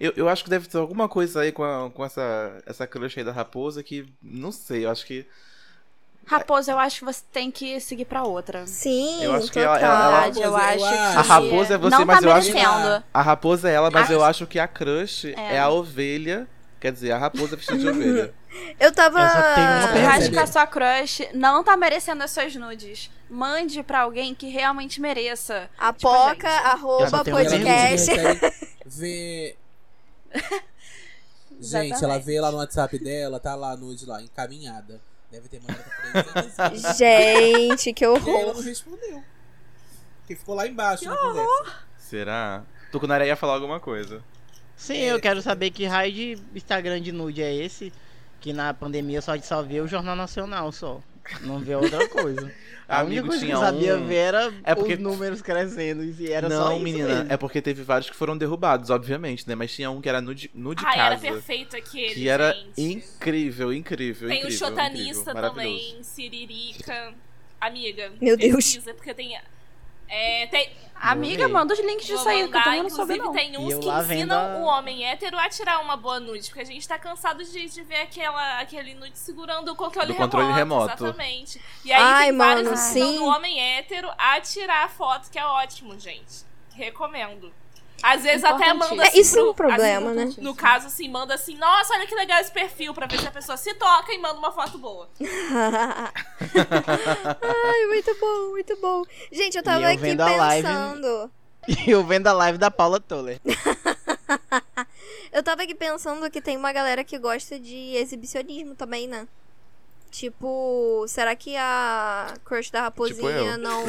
Eu, 0.00 0.12
eu 0.16 0.28
acho 0.28 0.44
que 0.44 0.50
deve 0.50 0.68
ter 0.68 0.78
alguma 0.78 1.08
coisa 1.08 1.40
aí 1.40 1.50
com, 1.52 1.64
a- 1.64 1.90
com 1.90 2.04
essa, 2.04 2.62
essa 2.66 2.86
crush 2.86 3.18
aí 3.18 3.24
da 3.24 3.32
raposa 3.32 3.82
que. 3.82 4.06
Não 4.22 4.52
sei, 4.52 4.84
eu 4.86 4.90
acho 4.90 5.04
que. 5.06 5.26
Raposa, 6.26 6.72
eu 6.72 6.78
acho 6.78 6.98
que 6.98 7.04
você 7.06 7.22
tem 7.32 7.50
que 7.50 7.80
seguir 7.80 8.04
pra 8.04 8.22
outra. 8.22 8.66
Sim, 8.66 9.24
Eu 9.24 9.32
acho 9.32 9.46
que 9.50 9.58
total. 9.60 9.76
ela- 9.76 9.80
ela- 9.80 10.10
Verdade, 10.20 10.40
eu 10.42 10.52
Raposa, 10.52 10.68
acho 10.68 10.78
que. 10.78 10.98
acho. 11.00 11.18
A 11.18 11.22
raposa 11.22 11.74
é 11.74 11.78
você, 11.78 11.96
não 11.96 12.04
mas 12.04 12.20
tá 12.20 12.26
eu 12.26 12.32
acho- 12.32 12.52
merecendo. 12.52 13.04
A 13.14 13.22
raposa 13.22 13.70
é 13.70 13.72
ela, 13.72 13.90
mas 13.90 14.02
Acho- 14.04 14.12
eu 14.12 14.24
acho 14.24 14.46
que 14.46 14.58
a 14.58 14.68
crush 14.68 15.24
é, 15.34 15.54
É. 15.54 15.58
a 15.58 15.68
ovelha. 15.70 16.46
Quer 16.80 16.92
dizer, 16.92 17.10
a 17.10 17.18
raposa 17.18 17.56
vestida 17.56 17.76
de 17.78 17.88
ovelha. 17.88 18.32
Eu 18.78 18.92
tava. 18.92 19.18
Acho 19.20 20.38
a 20.38 20.46
sua 20.46 20.66
crush 20.66 21.28
não 21.34 21.64
tá 21.64 21.76
merecendo 21.76 22.22
as 22.22 22.30
suas 22.30 22.54
nudes. 22.54 23.10
Mande 23.28 23.82
pra 23.82 24.00
alguém 24.02 24.32
que 24.34 24.48
realmente 24.48 25.00
mereça. 25.00 25.68
A 25.76 25.92
Tipo 25.92 26.08
a 26.08 26.30
arroba 26.70 27.24
podcast. 27.24 28.10
Ela 28.10 28.36
vê. 28.86 29.56
Gente, 31.60 32.02
ela 32.04 32.18
vê 32.18 32.40
lá 32.40 32.50
no 32.52 32.58
WhatsApp 32.58 32.98
dela, 32.98 33.40
tá 33.40 33.54
lá 33.54 33.76
nude 33.76 34.06
lá, 34.06 34.22
encaminhada. 34.22 35.00
Deve 35.30 35.48
ter 35.48 35.60
mandado 35.60 35.84
pra 36.12 36.22
300 36.42 36.70
vezes. 36.70 36.96
Gente, 36.96 37.92
que 37.92 38.04
E 38.04 38.06
aí 38.06 38.14
ela 38.14 38.30
horror. 38.30 38.54
não 38.54 38.62
respondeu. 38.62 39.22
Porque 40.20 40.36
ficou 40.36 40.54
lá 40.54 40.66
embaixo 40.66 41.04
na 41.04 41.16
conversa. 41.16 41.76
Será? 41.98 42.62
Tucunaré 42.92 43.26
ia 43.26 43.36
falar 43.36 43.54
alguma 43.54 43.80
coisa. 43.80 44.22
Sim, 44.76 44.98
eu 44.98 45.20
quero 45.20 45.42
saber 45.42 45.70
que 45.70 45.84
raio 45.84 46.12
de 46.12 46.38
Instagram 46.54 47.00
de 47.00 47.12
nude 47.12 47.42
é 47.42 47.52
esse. 47.52 47.92
Que 48.40 48.52
na 48.52 48.72
pandemia 48.72 49.20
só, 49.20 49.36
só 49.40 49.62
vê 49.62 49.80
o 49.80 49.86
Jornal 49.88 50.14
Nacional 50.14 50.70
só. 50.70 51.00
Não 51.42 51.58
vê 51.58 51.74
outra 51.74 52.08
coisa. 52.08 52.50
A 52.88 53.02
única 53.02 53.20
Amigo, 53.20 53.26
coisa 53.28 53.40
que 53.40 53.46
tinha 53.52 53.54
eu 53.54 53.60
sabia 53.60 53.96
um- 53.98 54.06
ver 54.06 54.14
era 54.14 54.50
É 54.64 54.74
porque- 54.74 54.94
os 54.94 54.98
números 55.00 55.42
crescendo. 55.42 56.02
E 56.02 56.32
era 56.32 56.48
só 56.48 56.64
não, 56.70 56.74
isso 56.76 56.82
menina, 56.84 57.08
mesmo. 57.16 57.32
é 57.32 57.36
porque 57.36 57.60
teve 57.60 57.82
vários 57.82 58.08
que 58.08 58.16
foram 58.16 58.34
derrubados, 58.34 58.88
obviamente, 58.88 59.46
né? 59.46 59.54
Mas 59.54 59.74
tinha 59.74 59.90
um 59.90 60.00
que 60.00 60.08
era 60.08 60.22
no 60.22 60.34
de, 60.34 60.50
no 60.54 60.74
de 60.74 60.82
Ai, 60.86 60.98
era 60.98 61.18
perfeito 61.18 61.76
aquele, 61.76 62.14
Que 62.14 62.28
era 62.30 62.52
gente. 62.54 62.80
incrível, 62.82 63.74
incrível, 63.74 64.26
Tem 64.30 64.38
o 64.38 64.40
incrível. 64.46 64.58
Chotanista 64.68 65.30
incrível, 65.32 65.50
também, 65.50 65.96
Siririca. 66.02 67.12
Amiga. 67.60 68.10
Meu 68.22 68.38
Deus. 68.38 68.78
porque 68.96 69.12
tem. 69.12 69.36
É, 70.08 70.46
tem 70.46 70.70
Amiga, 71.00 71.46
ver. 71.46 71.52
manda 71.52 71.72
os 71.74 71.78
links 71.78 72.06
disso 72.06 72.28
aí, 72.28 72.38
que 72.38 72.42
eu 72.42 72.46
mandar, 72.46 72.64
também 72.64 72.82
não 72.82 72.90
soube 72.90 73.14
inclusive, 73.16 73.24
não. 73.52 73.54
tem 73.54 73.56
uns 73.56 73.78
que 73.78 73.88
ensinam 73.88 74.36
a- 74.36 74.58
o 74.58 74.62
homem 74.64 75.04
hétero 75.06 75.38
a 75.38 75.48
tirar 75.48 75.80
uma 75.80 75.96
boa 75.96 76.18
nude. 76.18 76.48
Porque 76.48 76.60
a 76.62 76.64
gente 76.64 76.88
tá 76.88 76.98
cansado 76.98 77.44
de, 77.44 77.68
de 77.68 77.82
ver 77.84 78.00
aquela, 78.02 78.58
aquele 78.58 78.94
nude 78.94 79.16
segurando 79.16 79.70
o 79.70 79.76
controle 79.76 80.08
Do 80.08 80.16
controle 80.16 80.52
remoto. 80.52 80.86
Exatamente. 81.04 81.62
E 81.84 81.92
aí 81.92 82.02
Ai, 82.02 82.26
tem 82.28 82.36
vários 82.36 82.64
mano, 82.64 82.76
que 82.76 82.82
ensinam 82.82 83.08
sim. 83.12 83.18
do 83.18 83.24
homem 83.26 83.60
hétero 83.60 84.10
a 84.18 84.40
tirar 84.40 84.84
a 84.86 84.88
foto, 84.88 85.30
que 85.30 85.38
é 85.38 85.44
ótimo, 85.46 85.98
gente. 86.00 86.44
Recomendo. 86.74 87.52
Às 88.02 88.22
vezes 88.22 88.44
até 88.44 88.72
manda 88.72 89.02
É, 89.04 89.08
assim 89.08 89.20
isso 89.20 89.38
é 89.38 89.42
um 89.42 89.46
pro- 89.54 89.66
problema, 89.68 90.10
assim, 90.12 90.24
né? 90.24 90.34
No 90.38 90.54
caso, 90.54 90.86
assim, 90.86 91.08
manda 91.08 91.34
assim, 91.34 91.56
nossa, 91.56 91.94
olha 91.94 92.06
que 92.06 92.14
legal 92.14 92.40
esse 92.40 92.52
perfil, 92.52 92.94
pra 92.94 93.06
ver 93.06 93.18
se 93.20 93.26
a 93.26 93.30
pessoa 93.30 93.56
se 93.56 93.74
toca 93.74 94.12
e 94.12 94.18
manda 94.18 94.38
uma 94.38 94.52
foto 94.52 94.78
boa. 94.78 95.08
Ai, 97.42 97.86
muito 97.88 98.16
bom, 98.20 98.50
muito 98.50 98.76
bom. 98.80 99.02
Gente, 99.32 99.56
eu 99.56 99.62
tava 99.62 99.82
eu 99.82 99.88
aqui 99.90 100.14
live- 100.14 100.62
pensando. 100.62 101.30
E 101.66 101.90
eu 101.90 102.04
vendo 102.04 102.26
a 102.28 102.32
live 102.32 102.58
da 102.58 102.70
Paula 102.70 103.00
Toller. 103.00 103.40
Eu 105.30 105.42
tava 105.42 105.62
aqui 105.62 105.74
pensando 105.74 106.30
que 106.30 106.40
tem 106.40 106.56
uma 106.56 106.72
galera 106.72 107.04
que 107.04 107.18
gosta 107.18 107.58
de 107.60 107.94
exibicionismo 107.96 108.74
também, 108.74 109.06
né? 109.06 109.28
Tipo, 110.10 111.04
será 111.06 111.36
que 111.36 111.54
a 111.54 112.34
crush 112.44 112.70
da 112.70 112.78
Tipo 112.90 113.02
raposinha 113.04 113.52
eu. 113.52 113.58
não. 113.58 113.84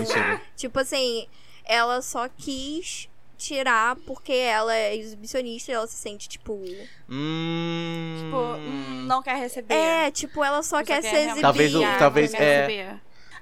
Tipo 0.58 0.80
assim, 0.82 1.28
ela 1.64 2.02
só 2.02 2.28
quis 2.28 3.08
tirar 3.40 3.96
porque 4.06 4.34
ela 4.34 4.76
é 4.76 4.96
exibicionista 4.96 5.72
e 5.72 5.74
ela 5.74 5.88
se 5.88 5.96
sente, 5.96 6.28
tipo. 6.30 6.62
Hum... 7.10 8.16
Tipo, 8.20 8.38
hum, 8.38 9.06
não 9.08 9.24
quer 9.24 9.36
receber. 9.38 9.74
É, 9.74 10.12
tipo, 10.12 10.44
ela 10.44 10.62
só 10.62 10.78
Você 10.78 10.84
quer 10.86 11.02
quer 11.02 11.10
se 11.10 11.16
realmente 11.16 11.30
exibir. 11.30 11.42
Talvez 11.42 11.76
o- 11.76 11.84
Ah, 11.84 11.96
talvez- 11.98 12.34
é- 12.34 12.62
receber. 12.68 12.96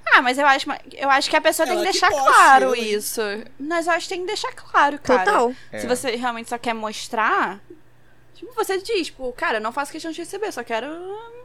Ah, 0.09 0.21
mas 0.21 0.37
eu 0.37 0.45
acho, 0.47 0.65
eu 0.95 1.09
acho 1.09 1.29
que 1.29 1.35
a 1.35 1.41
pessoa 1.41 1.67
tem 1.67 1.75
Ela 1.75 1.85
que 1.85 1.91
que 1.91 1.99
deixar 1.99 2.09
poste, 2.09 2.25
claro 2.27 2.73
hein? 2.75 2.93
isso. 2.93 3.21
Mas 3.59 3.87
eu 3.87 3.93
acho 3.93 4.07
que 4.07 4.13
tem 4.13 4.21
que 4.21 4.27
deixar 4.27 4.53
claro, 4.53 4.97
cara. 4.99 5.25
Total. 5.25 5.53
É. 5.69 5.79
Se 5.79 5.87
você 5.87 6.15
realmente 6.15 6.49
só 6.49 6.57
quer 6.57 6.73
mostrar, 6.73 7.59
tipo, 8.37 8.53
você 8.53 8.77
diz, 8.81 9.07
tipo, 9.07 9.31
cara, 9.33 9.59
não 9.59 9.71
faço 9.71 9.91
questão 9.91 10.11
de 10.11 10.17
receber, 10.19 10.51
só 10.51 10.63
quero 10.63 10.87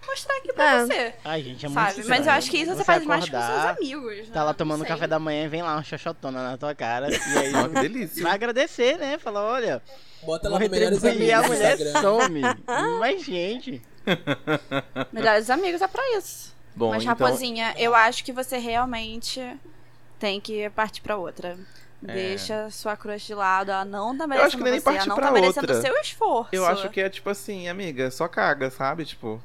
mostrar 0.07 0.37
aqui 0.37 0.53
pra 0.53 0.65
É. 0.73 0.85
você. 0.87 1.15
Ai, 1.25 1.43
gente, 1.43 1.67
é 1.67 1.69
muito 1.69 1.81
sabe? 1.95 2.09
Mas 2.09 2.27
eu 2.27 2.33
acho 2.33 2.51
que 2.51 2.59
isso 2.59 2.75
você, 2.75 2.85
faz 2.85 3.05
mais 3.05 3.29
com 3.29 3.37
acordar, 3.37 3.75
seus 3.75 3.79
amigos. 3.79 4.29
Tá 4.29 4.41
né? 4.41 4.45
lá 4.47 4.55
tomando 4.55 4.79
Não 4.81 4.87
sei. 4.87 4.95
café 4.95 5.07
da 5.07 5.19
manhã 5.19 5.45
e 5.45 5.49
vem 5.49 5.63
lá 5.63 5.75
uma 5.75 5.83
xoxotona 5.83 6.43
na 6.51 6.57
tua 6.57 6.75
cara. 6.75 7.09
E 7.11 7.15
aí 7.39 7.69
delícia. 7.69 8.23
vai 8.23 8.33
agradecer, 8.33 8.99
né? 8.99 9.19
Fala, 9.19 9.43
olha, 9.43 9.83
Bota 10.23 10.49
lá 10.49 10.59
no 10.59 10.69
Melhores 10.71 11.05
Amigos 11.05 11.33
a 11.33 11.43
no 11.43 11.49
mulher 11.49 11.79
some. 12.01 12.41
Mas, 13.01 13.25
gente, 13.25 13.83
Melhores 15.13 15.51
amigos 15.51 15.81
é 15.83 15.89
pra 15.89 16.03
isso. 16.17 16.55
Bom, 16.75 16.91
Mas, 16.91 17.03
então... 17.03 17.15
raposinha, 17.15 17.75
eu 17.77 17.95
acho 17.95 18.25
que 18.25 18.33
você 18.33 18.59
realmente 18.59 19.41
tem 20.19 20.41
que 20.41 20.71
partir 20.71 21.01
pra 21.03 21.17
outra. 21.17 21.59
É. 22.07 22.13
Deixa 22.13 22.69
sua 22.71 22.97
crush 22.97 23.27
de 23.27 23.35
lado, 23.35 23.71
ela 23.71 23.85
não 23.85 24.17
tá 24.17 24.25
acho 24.25 24.29
merecendo 24.29 24.65
que 24.65 24.71
nem 24.71 24.81
você, 24.81 24.85
partir 24.85 24.99
ela 24.99 25.07
não 25.09 25.17
pra 25.17 25.27
tá 25.27 25.33
merecendo 25.33 25.73
outra. 25.73 25.79
o 25.79 25.83
seu 25.83 26.01
esforço. 26.03 26.49
Eu 26.53 26.67
acho 26.67 26.89
que 26.91 27.01
é 27.01 27.09
tipo 27.09 27.31
assim, 27.31 27.69
amiga, 27.69 28.11
só 28.11 28.27
caga, 28.27 28.71
sabe? 28.71 29.05
Tipo, 29.05 29.41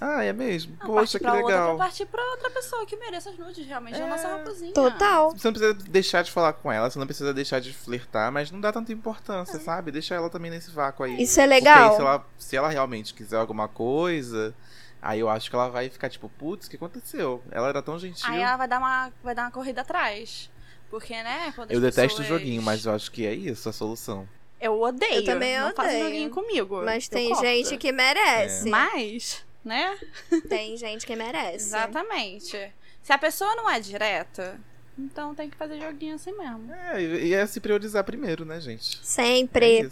ah, 0.00 0.22
é 0.24 0.32
mesmo? 0.32 0.76
Não, 0.80 0.86
Poxa, 0.86 1.18
que 1.18 1.26
outra 1.26 1.40
legal. 1.46 1.76
pra 1.76 1.84
partir 1.86 2.06
pra 2.06 2.22
outra 2.32 2.50
pessoa 2.50 2.84
que 2.86 2.96
mereça 2.96 3.30
as 3.30 3.38
nudes, 3.38 3.66
realmente, 3.66 4.00
é 4.00 4.04
a 4.04 4.06
nossa 4.06 4.28
raposinha. 4.28 4.72
Total. 4.72 5.30
Você 5.30 5.46
não 5.48 5.52
precisa 5.52 5.74
deixar 5.90 6.22
de 6.22 6.30
falar 6.30 6.52
com 6.54 6.70
ela, 6.72 6.90
você 6.90 6.98
não 6.98 7.06
precisa 7.06 7.32
deixar 7.34 7.60
de 7.60 7.72
flertar, 7.72 8.30
mas 8.32 8.50
não 8.50 8.60
dá 8.60 8.72
tanta 8.72 8.92
importância, 8.92 9.56
É. 9.56 9.60
sabe? 9.60 9.90
Deixa 9.90 10.14
ela 10.14 10.28
também 10.30 10.50
nesse 10.50 10.70
vácuo 10.70 11.04
aí. 11.04 11.22
Isso 11.22 11.40
é 11.40 11.44
Porque 11.44 11.54
aí, 11.54 11.60
legal. 11.60 11.94
se 11.96 12.00
ela, 12.00 12.26
se 12.38 12.56
ela 12.56 12.68
realmente 12.68 13.12
quiser 13.14 13.36
alguma 13.36 13.68
coisa, 13.68 14.54
aí 15.00 15.20
eu 15.20 15.28
acho 15.28 15.50
que 15.50 15.56
ela 15.56 15.68
vai 15.68 15.88
ficar 15.90 16.08
tipo, 16.08 16.28
putz, 16.28 16.66
o 16.66 16.70
que 16.70 16.76
aconteceu? 16.76 17.42
Ela 17.50 17.68
era 17.68 17.82
tão 17.82 17.98
gentil. 17.98 18.24
Aí 18.30 18.40
ela 18.40 18.56
vai 18.56 18.68
dar 18.68 18.78
uma, 18.78 19.10
vai 19.22 19.34
dar 19.34 19.42
uma 19.44 19.50
corrida 19.50 19.82
atrás. 19.82 20.50
Porque, 20.92 21.14
né, 21.22 21.54
Eu 21.70 21.80
detesto 21.80 22.18
o 22.18 22.22
pessoas- 22.22 22.28
joguinho, 22.28 22.60
mas 22.60 22.84
eu 22.84 22.92
acho 22.92 23.10
que 23.10 23.26
é 23.26 23.32
isso 23.32 23.66
a 23.66 23.72
solução. 23.72 24.28
Eu 24.60 24.78
odeio. 24.78 25.14
Eu 25.14 25.24
também 25.24 25.58
não 25.58 25.70
odeio. 25.70 26.04
joguinho 26.04 26.28
comigo. 26.28 26.82
Mas 26.84 27.08
tem 27.08 27.30
corto. 27.30 27.42
gente 27.46 27.78
que 27.78 27.90
merece. 27.90 28.68
Mas, 28.68 29.42
né? 29.64 29.98
Tem 30.50 30.76
gente 30.76 31.06
que 31.06 31.16
merece. 31.16 31.64
Exatamente. 31.64 32.70
Se 33.02 33.10
a 33.10 33.16
pessoa 33.16 33.56
não 33.56 33.68
é 33.70 33.80
direta, 33.80 34.60
então 34.98 35.34
tem 35.34 35.48
que 35.48 35.56
fazer 35.56 35.80
joguinho 35.80 36.14
assim 36.14 36.36
mesmo. 36.36 36.70
É, 36.74 37.02
e 37.02 37.32
é 37.32 37.46
se 37.46 37.58
priorizar 37.58 38.04
primeiro, 38.04 38.44
né, 38.44 38.60
gente? 38.60 38.98
É 39.00 39.04
Sempre. 39.04 39.88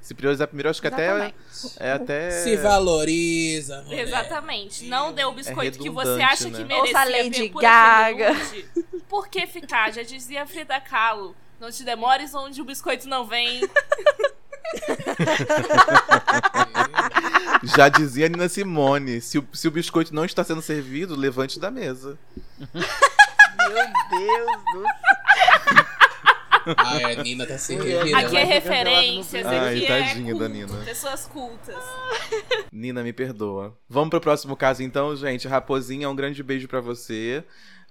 Se 0.00 0.14
priorizar 0.14 0.48
primeiro, 0.48 0.70
acho 0.70 0.80
que 0.80 0.88
até 0.88 1.32
é 1.78 1.92
até 1.92 2.30
Se 2.30 2.56
valoriza, 2.56 3.82
mulher. 3.82 4.00
Exatamente. 4.00 4.86
Não 4.86 5.12
dê 5.12 5.24
o 5.24 5.32
biscoito 5.32 5.78
que 5.78 5.90
você 5.90 6.22
acha 6.22 6.50
que 6.50 6.64
né? 6.64 6.64
merecia. 6.64 6.98
Ouça 6.98 7.04
Lady 7.04 7.48
por 7.50 7.62
Gaga. 7.62 8.32
nude. 8.32 8.66
Por 9.08 9.28
que 9.28 9.46
ficar? 9.46 9.92
Já 9.92 10.02
dizia 10.02 10.46
Frida 10.46 10.80
Kahlo. 10.80 11.36
Não 11.60 11.70
te 11.70 11.84
demores 11.84 12.34
onde 12.34 12.60
o 12.62 12.64
biscoito 12.64 13.06
não 13.06 13.26
vem. 13.26 13.60
Já 17.76 17.88
dizia 17.88 18.26
a 18.26 18.28
Nina 18.28 18.48
Simone, 18.48 19.20
se 19.20 19.38
o, 19.38 19.46
se 19.52 19.68
o 19.68 19.70
biscoito 19.70 20.14
não 20.14 20.24
está 20.24 20.42
sendo 20.42 20.62
servido, 20.62 21.14
levante 21.16 21.58
da 21.60 21.70
mesa. 21.70 22.18
meu 22.58 23.74
Deus 24.10 24.62
do 24.72 24.84
Ai, 26.76 27.04
a 27.04 27.22
Nina 27.22 27.46
tá 27.46 27.58
se 27.58 27.74
revirando. 27.74 28.16
Aqui 28.16 28.36
é 28.36 28.44
referências, 28.44 29.42
no 29.44 29.50
Ai, 29.50 29.76
aqui 29.76 29.86
tadinha 29.86 30.32
é 30.32 30.38
da 30.38 30.48
Nina. 30.48 30.84
Pessoas 30.84 31.26
cultas. 31.26 31.82
Nina, 32.72 33.02
me 33.02 33.12
perdoa. 33.12 33.76
Vamos 33.88 34.10
pro 34.10 34.20
próximo 34.20 34.56
caso 34.56 34.82
então, 34.82 35.14
gente. 35.16 35.48
Raposinha, 35.48 36.08
um 36.08 36.16
grande 36.16 36.42
beijo 36.42 36.68
pra 36.68 36.80
você. 36.80 37.44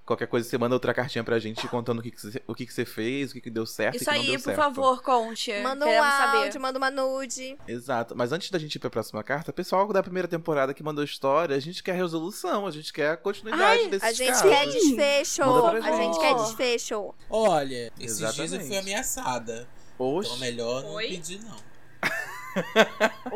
Qualquer 0.09 0.25
coisa, 0.25 0.49
você 0.49 0.57
manda 0.57 0.73
outra 0.75 0.91
cartinha 0.91 1.23
pra 1.23 1.37
gente 1.37 1.67
contando 1.67 1.99
o 1.99 2.01
que, 2.01 2.09
que, 2.09 2.19
você, 2.19 2.41
o 2.47 2.55
que, 2.55 2.65
que 2.65 2.73
você 2.73 2.83
fez, 2.83 3.29
o 3.29 3.33
que, 3.35 3.41
que 3.41 3.49
deu 3.51 3.63
certo 3.63 3.93
Isso 3.97 4.05
o 4.05 4.07
que 4.07 4.11
não 4.17 4.19
aí, 4.21 4.25
deu 4.31 4.39
por 4.39 4.43
certo. 4.45 4.57
favor, 4.57 5.03
conte. 5.03 5.53
Manda 5.61 5.85
um 5.85 6.03
áudio, 6.03 6.53
saber. 6.53 6.59
manda 6.59 6.79
uma 6.79 6.89
nude. 6.89 7.55
Exato. 7.67 8.15
Mas 8.17 8.31
antes 8.31 8.49
da 8.49 8.57
gente 8.57 8.73
ir 8.73 8.79
pra 8.79 8.89
próxima 8.89 9.23
carta, 9.23 9.53
pessoal 9.53 9.87
da 9.93 10.01
primeira 10.01 10.27
temporada 10.27 10.73
que 10.73 10.81
mandou 10.81 11.03
história, 11.03 11.55
a 11.55 11.59
gente 11.59 11.83
quer 11.83 11.93
resolução, 11.95 12.65
a 12.65 12.71
gente 12.71 12.91
quer 12.91 13.11
a 13.11 13.17
continuidade 13.17 13.63
Ai, 13.83 13.87
desses 13.87 14.09
A 14.09 14.11
gente 14.11 14.29
casos. 14.31 14.49
quer 14.49 14.65
desfecho. 14.65 15.43
Pra 15.43 15.69
A 15.69 15.91
gente 15.91 16.13
gente. 16.15 16.19
quer 16.19 16.33
desfecho. 16.37 17.13
Olha, 17.29 17.93
esses 17.99 18.17
dias 18.17 18.35
eu 18.39 18.43
Exatamente. 18.45 18.67
fui 18.67 18.77
ameaçada. 18.77 19.67
Oxe. 19.99 20.27
Então 20.29 20.39
melhor 20.39 20.81
não 20.81 20.93
Oi? 20.93 21.07
pedir, 21.07 21.39
não. 21.43 21.55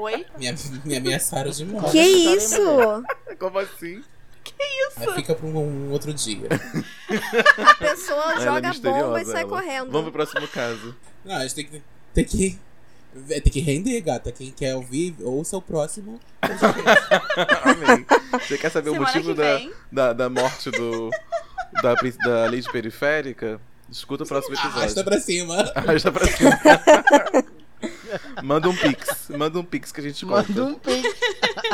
Oi? 0.02 0.26
Me, 0.40 0.56
me 0.86 0.98
ameaçaram 0.98 1.52
de 1.52 1.66
morte. 1.66 1.92
Que 1.92 2.00
isso? 2.02 2.58
Como 3.38 3.60
assim? 3.60 4.04
Aí 4.96 5.14
fica 5.16 5.34
pra 5.36 5.46
um, 5.48 5.58
um 5.58 5.92
outro 5.92 6.14
dia. 6.14 6.48
A 7.66 7.76
pessoa 7.76 8.22
Ela 8.34 8.42
é 8.42 8.44
joga 8.44 8.70
misteriosa, 8.70 9.04
bomba 9.06 9.22
e 9.22 9.26
sai 9.26 9.42
ela. 9.42 9.50
correndo. 9.50 9.92
Vamos 9.92 10.12
pro 10.12 10.12
próximo 10.12 10.48
caso. 10.48 10.96
Não, 11.26 11.36
a 11.36 11.42
gente 11.42 11.56
tem 11.56 11.66
que. 11.66 11.82
Tem 12.14 12.26
que, 12.26 12.60
tem 13.28 13.42
que 13.42 13.60
render, 13.60 14.00
gata. 14.02 14.32
Quem 14.32 14.52
quer 14.52 14.76
ouvir, 14.76 15.16
ouça 15.22 15.58
o 15.58 15.62
próximo. 15.62 16.20
Amei. 17.64 18.06
Você 18.40 18.58
quer 18.58 18.70
saber 18.70 18.90
o 18.92 18.94
Semana 18.94 19.12
motivo 19.12 19.34
que 19.34 19.42
da, 19.42 19.62
da, 19.92 20.14
da 20.14 20.30
morte 20.30 20.70
do, 20.70 21.10
da, 21.82 21.96
da 21.96 22.46
lei 22.46 22.62
de 22.62 22.72
periférica? 22.72 23.60
Escuta 23.90 24.24
o 24.24 24.28
próximo 24.28 24.54
episódio. 24.56 24.78
Arrasta 24.78 25.04
pra 25.04 25.20
cima. 25.20 25.56
Arrasta 25.76 26.12
pra 26.12 26.26
cima. 26.28 26.60
Manda 28.44 28.70
um 28.70 28.76
pix. 28.76 29.30
Manda 29.30 29.60
um 29.60 29.64
pix 29.64 29.92
que 29.92 30.00
a 30.00 30.04
gente 30.04 30.26
conta. 30.26 30.48
Manda 30.50 30.66
um 30.66 30.74
pix. 30.76 31.10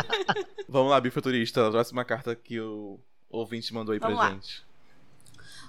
Vamos 0.67 0.91
lá, 0.91 0.99
bifuturista. 0.99 1.67
A 1.67 1.71
próxima 1.71 2.03
carta 2.05 2.35
que 2.35 2.59
o 2.59 2.99
ouvinte 3.29 3.73
mandou 3.73 3.93
aí 3.93 3.99
pra 3.99 4.09
Vamos 4.09 4.23
lá. 4.23 4.31
gente. 4.31 4.63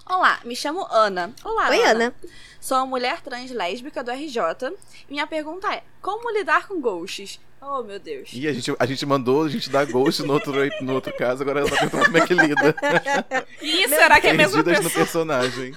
Olá, 0.06 0.40
me 0.44 0.56
chamo 0.56 0.86
Ana. 0.90 1.32
Olá, 1.44 1.68
Oi, 1.68 1.82
Ana. 1.84 2.14
Sou 2.60 2.76
uma 2.78 2.86
mulher 2.86 3.20
trans 3.20 3.50
lésbica 3.50 4.02
do 4.02 4.10
RJ. 4.10 4.76
Minha 5.08 5.26
pergunta 5.26 5.72
é: 5.72 5.84
como 6.02 6.30
lidar 6.32 6.66
com 6.66 6.80
ghosts? 6.80 7.38
Oh, 7.62 7.82
meu 7.82 8.00
Deus. 8.00 8.30
E 8.32 8.48
a 8.48 8.52
gente, 8.52 8.74
a 8.78 8.86
gente 8.86 9.04
mandou, 9.04 9.44
a 9.44 9.48
gente 9.48 9.68
dá 9.68 9.84
ghost 9.84 10.22
no 10.22 10.32
outro, 10.32 10.54
no 10.80 10.94
outro 10.94 11.12
caso, 11.16 11.42
agora 11.42 11.60
ela 11.60 11.68
tá 11.68 11.76
perguntando 11.76 12.04
como 12.06 12.16
é 12.16 12.26
que 12.26 12.34
lida. 12.34 12.74
Ih, 13.60 13.88
será 13.88 14.20
que 14.20 14.28
é 14.28 14.30
a 14.30 14.34
mesma 14.34 14.64
Perdidas 14.64 14.84
no 14.84 14.90
personagem. 14.90 15.76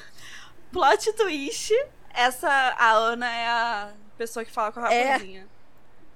Plot 0.71 1.13
twist: 1.13 1.73
essa, 2.13 2.49
a 2.49 2.91
Ana 2.93 3.29
é 3.29 3.47
a 3.47 3.93
pessoa 4.17 4.45
que 4.45 4.51
fala 4.51 4.71
com 4.71 4.79
a 4.79 4.93
É. 4.93 5.45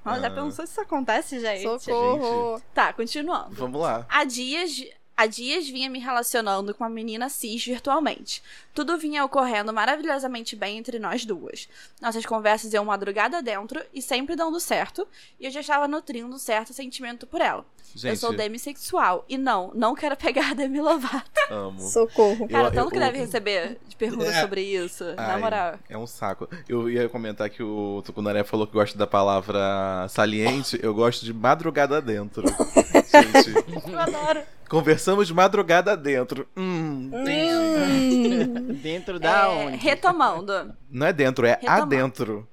Nossa, 0.07 0.21
já 0.21 0.27
Ah. 0.27 0.31
pensou 0.31 0.65
se 0.65 0.71
isso 0.71 0.81
acontece, 0.81 1.39
gente? 1.39 1.63
Socorro. 1.63 2.61
Tá, 2.73 2.93
continuando. 2.93 3.55
Vamos 3.55 3.81
lá. 3.81 4.05
Há 4.09 4.23
dias, 4.23 4.71
há 5.17 5.25
dias 5.25 5.67
vinha 5.67 5.89
me 5.89 5.97
relacionando 5.99 6.73
com 6.73 6.83
uma 6.83 6.89
menina 6.89 7.27
cis 7.27 7.65
virtualmente. 7.65 8.41
Tudo 8.73 8.97
vinha 8.97 9.25
ocorrendo 9.25 9.73
maravilhosamente 9.73 10.55
bem 10.55 10.77
entre 10.77 10.99
nós 10.99 11.25
duas. 11.25 11.67
Nossas 11.99 12.25
conversas 12.25 12.71
iam 12.73 12.85
madrugada 12.85 13.41
dentro 13.41 13.81
e 13.93 14.01
sempre 14.01 14.35
dando 14.35 14.59
certo, 14.59 15.07
e 15.39 15.45
eu 15.45 15.51
já 15.51 15.59
estava 15.61 15.87
nutrindo 15.87 16.33
um 16.33 16.37
certo 16.37 16.71
sentimento 16.73 17.25
por 17.25 17.41
ela. 17.41 17.65
Gente, 17.95 18.11
eu 18.11 18.15
sou 18.17 18.33
demissexual 18.35 19.25
e 19.27 19.37
não, 19.37 19.71
não 19.73 19.95
quero 19.95 20.15
pegar 20.15 20.51
a 20.51 20.53
Demi 20.53 20.79
Lovato. 20.79 21.31
amo. 21.49 21.79
Socorro. 21.81 22.47
Cara, 22.47 22.67
Eu- 22.67 22.71
tanto 22.73 22.89
que 22.91 22.97
eu- 22.97 23.01
deve 23.01 23.17
receber 23.17 23.79
de 23.87 23.95
perguntas 23.95 24.35
É. 24.35 24.41
sobre 24.41 24.61
isso, 24.61 25.03
na 25.15 25.33
Ai, 25.33 25.39
moral. 25.41 25.79
É 25.89 25.97
um 25.97 26.05
saco. 26.05 26.47
Eu 26.69 26.89
ia 26.89 27.09
comentar 27.09 27.49
que 27.49 27.63
o 27.63 28.03
Tucunaré 28.05 28.43
falou 28.43 28.67
que 28.67 28.73
gosta 28.73 28.97
da 28.97 29.07
palavra 29.07 30.05
saliente. 30.09 30.77
Eu 30.83 30.93
gosto 30.93 31.25
de 31.25 31.33
madrugada 31.33 31.99
dentro. 32.01 32.43
Gente, 33.23 33.89
Eu 33.91 33.99
adoro. 33.99 34.41
conversamos 34.69 35.27
de 35.27 35.33
madrugada 35.33 35.95
dentro. 35.97 36.47
Hum, 36.55 37.09
entendi. 37.13 38.73
Dentro 38.73 39.19
da 39.19 39.43
É, 39.43 39.47
onde? 39.47 39.77
retomando. 39.77 40.75
Não 40.89 41.07
é 41.07 41.13
dentro, 41.13 41.45
é 41.45 41.51
Retomar. 41.53 41.81
adentro. 41.81 42.47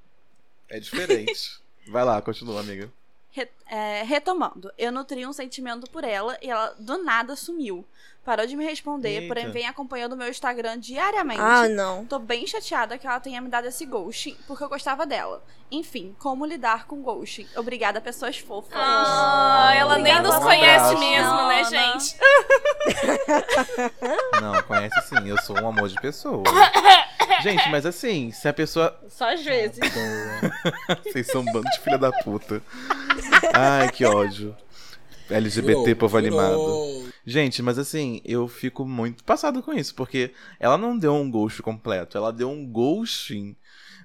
É 0.69 0.81
diferente. 0.81 1.59
Vai 1.89 2.05
lá, 2.05 2.21
continua, 2.23 2.61
amiga. 2.61 2.91
Re- 3.31 3.49
é, 3.67 4.03
retomando, 4.05 4.71
eu 4.79 4.93
nutri 4.93 5.27
um 5.27 5.33
sentimento 5.33 5.91
por 5.91 6.05
ela 6.05 6.39
e 6.41 6.49
ela 6.49 6.75
do 6.79 7.03
nada 7.03 7.35
sumiu. 7.35 7.85
Parou 8.25 8.47
de 8.47 8.57
me 8.57 8.65
responder, 8.65 9.17
Eita. 9.23 9.27
porém 9.29 9.51
vem 9.51 9.67
acompanhando 9.67 10.15
o 10.15 10.17
meu 10.17 10.29
Instagram 10.29 10.79
diariamente. 10.79 11.41
Ah, 11.43 11.69
não. 11.69 12.07
Tô 12.07 12.19
bem 12.19 12.47
chateada 12.47 12.97
que 12.97 13.07
ela 13.07 13.21
tenha 13.21 13.41
me 13.41 13.49
dado 13.51 13.67
esse 13.67 13.85
ghosting, 13.85 14.35
porque 14.47 14.65
eu 14.65 14.69
gostava 14.69 15.05
dela. 15.05 15.43
Enfim, 15.71 16.15
como 16.19 16.47
lidar 16.47 16.87
com 16.87 17.03
ghosting? 17.03 17.47
Obrigada, 17.57 18.01
pessoas 18.01 18.39
fofas. 18.39 18.73
Ah, 18.75 19.73
ela 19.77 19.99
nem 19.99 20.23
nos 20.23 20.37
conhece 20.37 20.95
abraço. 20.95 20.99
mesmo, 20.99 21.27
Não, 21.29 21.49
né, 21.49 21.63
não. 21.63 21.71
gente? 21.71 22.17
Não, 24.41 24.63
conhece 24.63 25.01
sim. 25.09 25.29
Eu 25.29 25.41
sou 25.43 25.61
um 25.61 25.69
amor 25.69 25.89
de 25.89 26.01
pessoa. 26.01 26.43
Gente, 27.43 27.69
mas 27.71 27.87
assim, 27.87 28.31
se 28.31 28.49
a 28.49 28.53
pessoa. 28.53 28.97
Só 29.09 29.33
às 29.33 29.43
vezes. 29.45 29.79
Vocês 31.05 31.27
são 31.27 31.43
um 31.43 31.45
bando 31.45 31.69
de 31.71 31.81
filha 31.81 31.99
da 31.99 32.13
puta. 32.13 32.63
Ai, 33.53 33.91
que 33.91 34.05
ódio. 34.05 34.57
LGBT, 35.31 35.73
Jurou, 35.81 35.97
povo 35.97 36.21
jurou. 36.21 36.41
animado. 36.41 37.04
Gente, 37.27 37.63
mas 37.63 37.79
assim, 37.79 38.21
eu 38.25 38.47
fico 38.47 38.85
muito 38.85 39.25
passado 39.25 39.63
com 39.63 39.73
isso, 39.73 39.95
porque 39.95 40.33
ela 40.61 40.77
não 40.77 40.97
deu 40.99 41.15
um 41.15 41.31
ghost 41.31 41.63
completo, 41.63 42.19
ela 42.19 42.33
deu 42.33 42.51
um 42.51 42.67
ghosting, 42.71 43.57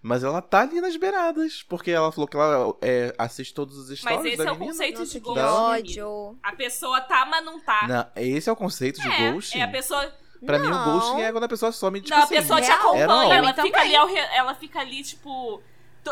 mas 0.02 0.24
ela 0.24 0.42
tá 0.42 0.62
ali 0.62 0.80
nas 0.80 0.96
beiradas, 0.96 1.62
porque 1.64 1.92
ela 1.92 2.12
falou 2.14 2.28
que 2.30 2.38
ela 2.38 2.74
é, 2.82 3.14
assiste 3.18 3.54
todos 3.54 3.78
os 3.78 3.90
Mas 3.90 4.00
stories 4.00 4.26
esse 4.34 4.38
da 4.38 4.46
é 4.46 4.52
o 4.52 4.54
menina. 4.54 4.72
conceito 4.72 5.06
de 5.06 5.12
que 5.12 5.20
ghost. 5.20 5.40
Não. 5.42 5.72
menino. 5.74 6.06
ódio. 6.08 6.40
A 6.42 6.54
pessoa 6.54 7.02
tá, 7.02 7.26
mas 7.26 7.44
não 7.44 7.60
tá. 7.60 7.86
Não, 7.90 8.08
esse 8.16 8.48
é 8.50 8.52
o 8.52 8.56
conceito 8.56 9.02
de 9.02 9.08
é, 9.10 9.32
ghosting? 9.32 9.58
é 9.60 9.64
a 9.64 9.68
pessoa. 9.68 10.14
Pra 10.46 10.58
mim, 10.58 10.68
o 10.68 10.70
Não. 10.70 10.94
ghosting 11.00 11.20
é 11.22 11.32
quando 11.34 11.44
a 11.44 11.50
pessoa 11.50 11.70
some, 11.74 12.00
tipo 12.00 12.12
não, 12.16 12.22
a 12.22 12.24
assim, 12.24 12.36
pessoa 12.36 12.62
te 12.62 12.72
acompanha, 12.72 13.34
ela 13.36 13.50
Então 13.52 13.66
fica 13.66 13.78
vai. 13.80 13.88
ali, 13.88 13.96
ao 13.98 14.08
re- 14.08 14.30
ela 14.34 14.56
fica 14.56 14.80
ali, 14.80 15.04
tipo. 15.04 15.62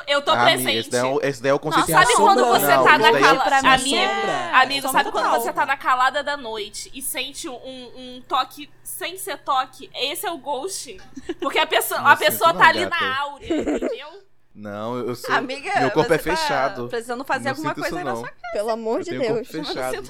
Eu 0.08 0.22
tô 0.22 0.32
Ah, 0.32 0.44
amiga, 0.44 0.52
presente. 0.62 0.78
esse 0.80 0.90
daí, 0.92 1.02
é 1.02 1.04
o, 1.06 1.20
esse 1.24 1.42
daí 1.42 1.50
é 1.52 1.54
o 1.54 1.60
conceito 1.60 1.90
Não, 1.90 2.00
de 2.00 2.06
sabe 2.06 2.16
quando 2.18 2.46
você 2.46 2.68
não, 2.68 2.84
tá 2.84 2.96
é- 2.96 3.20
calada. 3.20 3.70
Amigo, 3.74 3.96
é- 3.96 4.52
amigo, 4.54 4.82
sombra 4.88 5.04
sabe 5.04 5.12
quando 5.12 5.30
você 5.32 5.54
tá 5.54 5.66
na 5.66 5.78
calada 5.78 6.24
da 6.24 6.38
noite 6.38 6.92
e 6.94 7.02
sente 7.02 7.50
um, 7.50 7.54
um 7.56 8.24
toque 8.28 8.70
sem 8.84 9.18
ser 9.18 9.38
toque? 9.40 9.90
Esse 9.96 10.26
é 10.28 10.32
o 10.32 10.38
ghost. 10.38 10.98
Porque 11.40 11.58
a 11.58 11.66
pessoa, 11.66 12.00
Não 12.02 12.08
a 12.08 12.16
sinto 12.16 12.28
pessoa 12.32 12.54
não, 12.54 12.60
tá 12.62 12.68
ali 12.68 12.86
gata. 12.86 12.96
na 13.00 13.20
áurea, 13.22 13.58
entendeu? 13.62 14.08
Não, 14.54 14.98
eu 14.98 15.16
sou. 15.16 15.36
Amiga, 15.36 15.80
meu 15.80 15.92
corpo 15.92 16.12
é 16.14 16.18
tá 16.18 16.24
fechado. 16.24 16.88
precisando 16.90 17.24
fazer 17.24 17.46
não 17.46 17.52
alguma 17.52 17.70
sinto 17.76 17.82
coisa 17.82 17.90
isso, 17.90 17.98
aí 18.00 18.04
na 18.04 18.12
não. 18.12 18.20
sua 18.22 18.32
Pelo 18.54 18.70
amor 18.72 18.98
Eu 19.00 19.04
de 19.04 19.10
Deus. 19.20 19.28
corpo 19.28 19.46
fechado. 19.66 20.04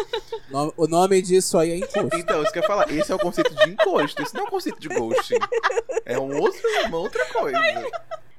No- 0.50 0.74
O 0.76 0.86
nome 0.86 1.20
disso 1.22 1.58
aí 1.58 1.70
é 1.72 1.76
encosto. 1.76 2.16
Então, 2.16 2.42
isso 2.42 2.52
que 2.52 2.58
eu 2.58 2.62
ia 2.62 2.66
falar. 2.66 2.90
Esse 2.90 3.12
é 3.12 3.14
o 3.14 3.18
conceito 3.18 3.54
de 3.54 3.70
encosto. 3.70 4.22
Isso 4.22 4.34
não 4.34 4.44
é 4.44 4.46
o 4.48 4.50
conceito 4.50 4.80
de 4.80 4.88
ghosting. 4.88 5.34
É 6.06 6.18
um 6.18 6.40
outro, 6.40 6.60
uma 6.86 6.98
outra 6.98 7.24
coisa. 7.26 7.58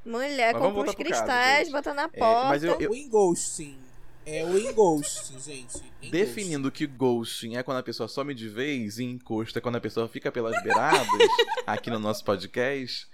Mulher, 0.06 0.54
Mas 0.54 0.62
vamos 0.62 0.76
compra 0.78 0.92
uns 0.92 0.96
caso, 0.96 0.98
cristais, 0.98 1.60
gente. 1.68 1.72
bota 1.72 1.94
na 1.94 2.04
É, 2.04 2.08
porta. 2.08 2.50
mas 2.50 2.64
eu, 2.64 2.80
eu- 2.80 2.92
O 2.92 2.96
enghosting. 2.96 3.78
É 4.26 4.44
o 4.46 4.58
enghosting, 4.58 5.40
gente. 5.40 5.78
Enghosting. 5.78 6.10
definindo 6.12 6.72
que 6.72 6.86
ghosting 6.88 7.56
é 7.56 7.64
quando 7.64 7.78
a 7.78 7.84
pessoa 7.84 8.08
some 8.08 8.34
de 8.34 8.48
vez 8.50 8.98
e 9.00 9.04
encosto 9.04 9.58
é 9.58 9.62
quando 9.62 9.76
a 9.78 9.82
pessoa 9.82 10.08
fica 10.08 10.32
pelas 10.32 10.62
beiradas, 10.64 11.08
aqui 11.66 11.90
no 11.90 12.00
nosso 12.00 12.24
podcast, 12.24 13.08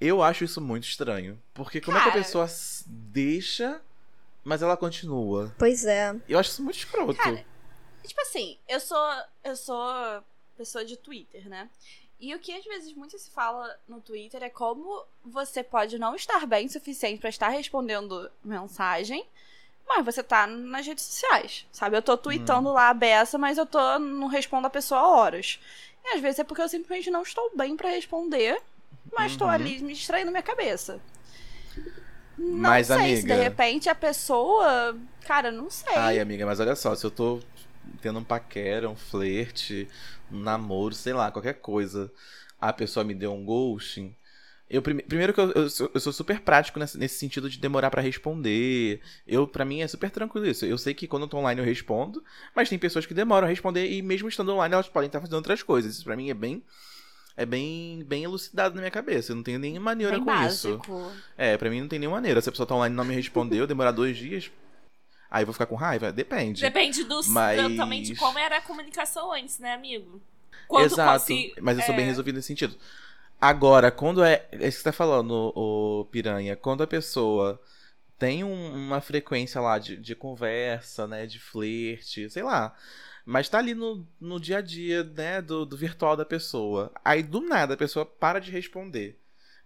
eu 0.00 0.22
acho 0.22 0.44
isso 0.44 0.60
muito 0.60 0.84
estranho. 0.84 1.40
Porque 1.54 1.80
como 1.80 1.96
é 1.96 2.00
que 2.02 2.08
a 2.08 2.12
Cara. 2.12 2.24
pessoa 2.24 2.46
deixa, 2.86 3.80
mas 4.44 4.62
ela 4.62 4.76
continua? 4.76 5.54
Pois 5.58 5.84
é. 5.84 6.14
Eu 6.28 6.38
acho 6.38 6.50
isso 6.50 6.62
muito 6.62 6.78
escroto. 6.78 7.14
Cara, 7.14 7.44
Tipo 8.06 8.20
assim, 8.22 8.56
eu 8.68 8.80
sou. 8.80 9.06
Eu 9.44 9.54
sou 9.56 10.22
pessoa 10.56 10.84
de 10.84 10.96
Twitter, 10.96 11.48
né? 11.48 11.68
E 12.20 12.34
o 12.34 12.38
que 12.38 12.52
às 12.52 12.64
vezes 12.64 12.92
muito 12.94 13.16
se 13.18 13.30
fala 13.30 13.78
no 13.88 14.00
Twitter 14.00 14.42
é 14.42 14.50
como 14.50 15.04
você 15.24 15.62
pode 15.62 15.98
não 15.98 16.16
estar 16.16 16.44
bem 16.46 16.66
o 16.66 16.70
suficiente 16.70 17.20
pra 17.20 17.28
estar 17.30 17.48
respondendo 17.48 18.28
mensagem, 18.44 19.24
mas 19.86 20.04
você 20.04 20.22
tá 20.22 20.46
nas 20.46 20.84
redes 20.86 21.04
sociais. 21.04 21.64
Sabe? 21.72 21.96
Eu 21.96 22.02
tô 22.02 22.16
tweetando 22.16 22.72
lá 22.72 22.88
a 22.88 22.94
beça, 22.94 23.38
mas 23.38 23.56
eu 23.56 23.64
tô. 23.66 23.98
não 24.00 24.26
respondo 24.26 24.66
a 24.66 24.70
pessoa 24.70 25.00
há 25.00 25.08
horas. 25.08 25.60
E 26.04 26.08
às 26.16 26.20
vezes 26.20 26.40
é 26.40 26.44
porque 26.44 26.60
eu 26.62 26.68
simplesmente 26.68 27.10
não 27.10 27.22
estou 27.22 27.50
bem 27.56 27.76
pra 27.76 27.90
responder, 27.90 28.60
mas 29.16 29.36
tô 29.36 29.44
Uhum. 29.44 29.50
ali 29.50 29.78
me 29.80 29.94
distraindo 29.94 30.30
minha 30.30 30.42
cabeça. 30.42 31.00
Não 32.36 32.56
Mas, 32.70 32.86
sei 32.86 32.96
se 32.96 33.02
amiga- 33.22 33.34
de 33.36 33.42
repente 33.42 33.88
a 33.88 33.94
pessoa. 33.94 34.96
Cara, 35.26 35.50
não 35.50 35.68
sei. 35.70 35.94
Ai, 35.96 36.20
amiga, 36.20 36.46
mas 36.46 36.60
olha 36.60 36.76
só, 36.76 36.94
se 36.94 37.04
eu 37.04 37.10
tô 37.10 37.40
tendo 38.00 38.18
um 38.20 38.24
paquera, 38.24 38.88
um 38.88 38.94
flerte, 38.94 39.88
namoro, 40.30 40.94
sei 40.94 41.12
lá, 41.12 41.30
qualquer 41.30 41.54
coisa, 41.54 42.10
a 42.60 42.72
pessoa 42.72 43.04
me 43.04 43.14
deu 43.14 43.32
um 43.32 43.44
ghosting. 43.44 44.14
Eu, 44.70 44.82
prime- 44.82 45.02
primeiro 45.02 45.32
que 45.32 45.40
eu, 45.40 45.50
eu 45.52 45.70
sou, 45.70 45.90
eu 45.94 45.98
sou 46.00 46.12
super 46.12 46.40
prático 46.40 46.78
nesse, 46.78 46.98
nesse 46.98 47.18
sentido 47.18 47.48
de 47.48 47.58
demorar 47.58 47.90
pra 47.90 48.02
responder. 48.02 49.00
Eu, 49.26 49.46
para 49.48 49.64
mim 49.64 49.80
é 49.80 49.88
super 49.88 50.10
tranquilo 50.10 50.46
isso. 50.46 50.66
Eu 50.66 50.76
sei 50.76 50.92
que 50.92 51.06
quando 51.06 51.22
eu 51.22 51.28
tô 51.28 51.38
online 51.38 51.58
eu 51.60 51.64
respondo, 51.64 52.22
mas 52.54 52.68
tem 52.68 52.78
pessoas 52.78 53.06
que 53.06 53.14
demoram 53.14 53.46
a 53.46 53.50
responder 53.50 53.90
e 53.90 54.02
mesmo 54.02 54.28
estando 54.28 54.52
online 54.52 54.74
elas 54.74 54.88
podem 54.88 55.06
estar 55.06 55.20
fazendo 55.20 55.36
outras 55.36 55.62
coisas. 55.62 55.94
Isso 55.94 56.04
pra 56.04 56.16
mim 56.16 56.28
é 56.28 56.34
bem 56.34 56.62
é 57.34 57.46
bem 57.46 58.04
bem 58.06 58.24
elucidado 58.24 58.74
na 58.74 58.82
minha 58.82 58.90
cabeça. 58.90 59.32
Eu 59.32 59.36
não 59.36 59.42
tenho 59.42 59.58
nenhuma 59.58 59.80
maneira 59.86 60.16
Bem 60.16 60.24
com 60.24 60.34
isso. 60.44 60.76
básico. 60.76 61.12
É, 61.36 61.56
pra 61.56 61.70
mim 61.70 61.80
não 61.80 61.88
tem 61.88 61.98
nenhuma 61.98 62.16
maneira. 62.18 62.40
Se 62.42 62.48
a 62.50 62.52
pessoa 62.52 62.66
tá 62.66 62.74
online 62.74 62.92
e 62.92 62.96
não 62.96 63.04
me 63.06 63.14
respondeu, 63.14 63.66
demorar 63.66 63.92
dois 63.92 64.18
dias, 64.18 64.50
aí 65.30 65.42
eu 65.42 65.46
vou 65.46 65.52
ficar 65.52 65.66
com 65.66 65.74
raiva? 65.74 66.12
Depende. 66.12 66.60
Depende 66.60 67.04
do, 67.04 67.20
Mas- 67.28 67.76
também 67.76 68.02
de 68.02 68.14
como 68.16 68.38
era 68.38 68.58
a 68.58 68.60
comunicação 68.60 69.32
antes, 69.32 69.58
né, 69.58 69.74
amigo? 69.74 70.20
Quanto 70.66 70.92
Exato. 70.92 71.20
consi- 71.20 71.54
Mas 71.60 71.78
eu 71.78 71.84
sou 71.84 71.94
bem 71.94 72.04
é, 72.04 72.08
resolvido 72.08 72.36
nesse 72.36 72.48
sentido. 72.48 72.76
Agora, 73.40 73.90
quando 73.90 74.22
é. 74.22 74.46
É 74.52 74.56
isso 74.56 74.78
que 74.78 74.82
você 74.82 74.82
tá 74.84 74.92
falando, 74.92 75.52
o 75.54 76.04
Piranha. 76.10 76.56
Quando 76.56 76.82
a 76.82 76.86
pessoa 76.86 77.60
tem 78.18 78.42
um- 78.44 78.74
uma 78.74 79.00
frequência 79.00 79.60
lá 79.60 79.78
de, 79.78 79.96
de 79.96 80.14
conversa, 80.14 81.06
né? 81.06 81.24
De 81.26 81.38
flerte, 81.38 82.28
sei 82.30 82.42
lá. 82.42 82.74
Mas 83.24 83.48
tá 83.48 83.58
ali 83.58 83.74
no, 83.74 84.06
no 84.20 84.40
dia 84.40 84.58
a 84.58 84.60
dia, 84.60 85.04
né? 85.04 85.40
Do, 85.40 85.64
do 85.64 85.76
virtual 85.76 86.16
da 86.16 86.24
pessoa. 86.24 86.90
Aí 87.04 87.22
do 87.22 87.40
nada 87.40 87.74
a 87.74 87.76
pessoa 87.76 88.04
para 88.04 88.40
de 88.40 88.50
responder. 88.50 89.18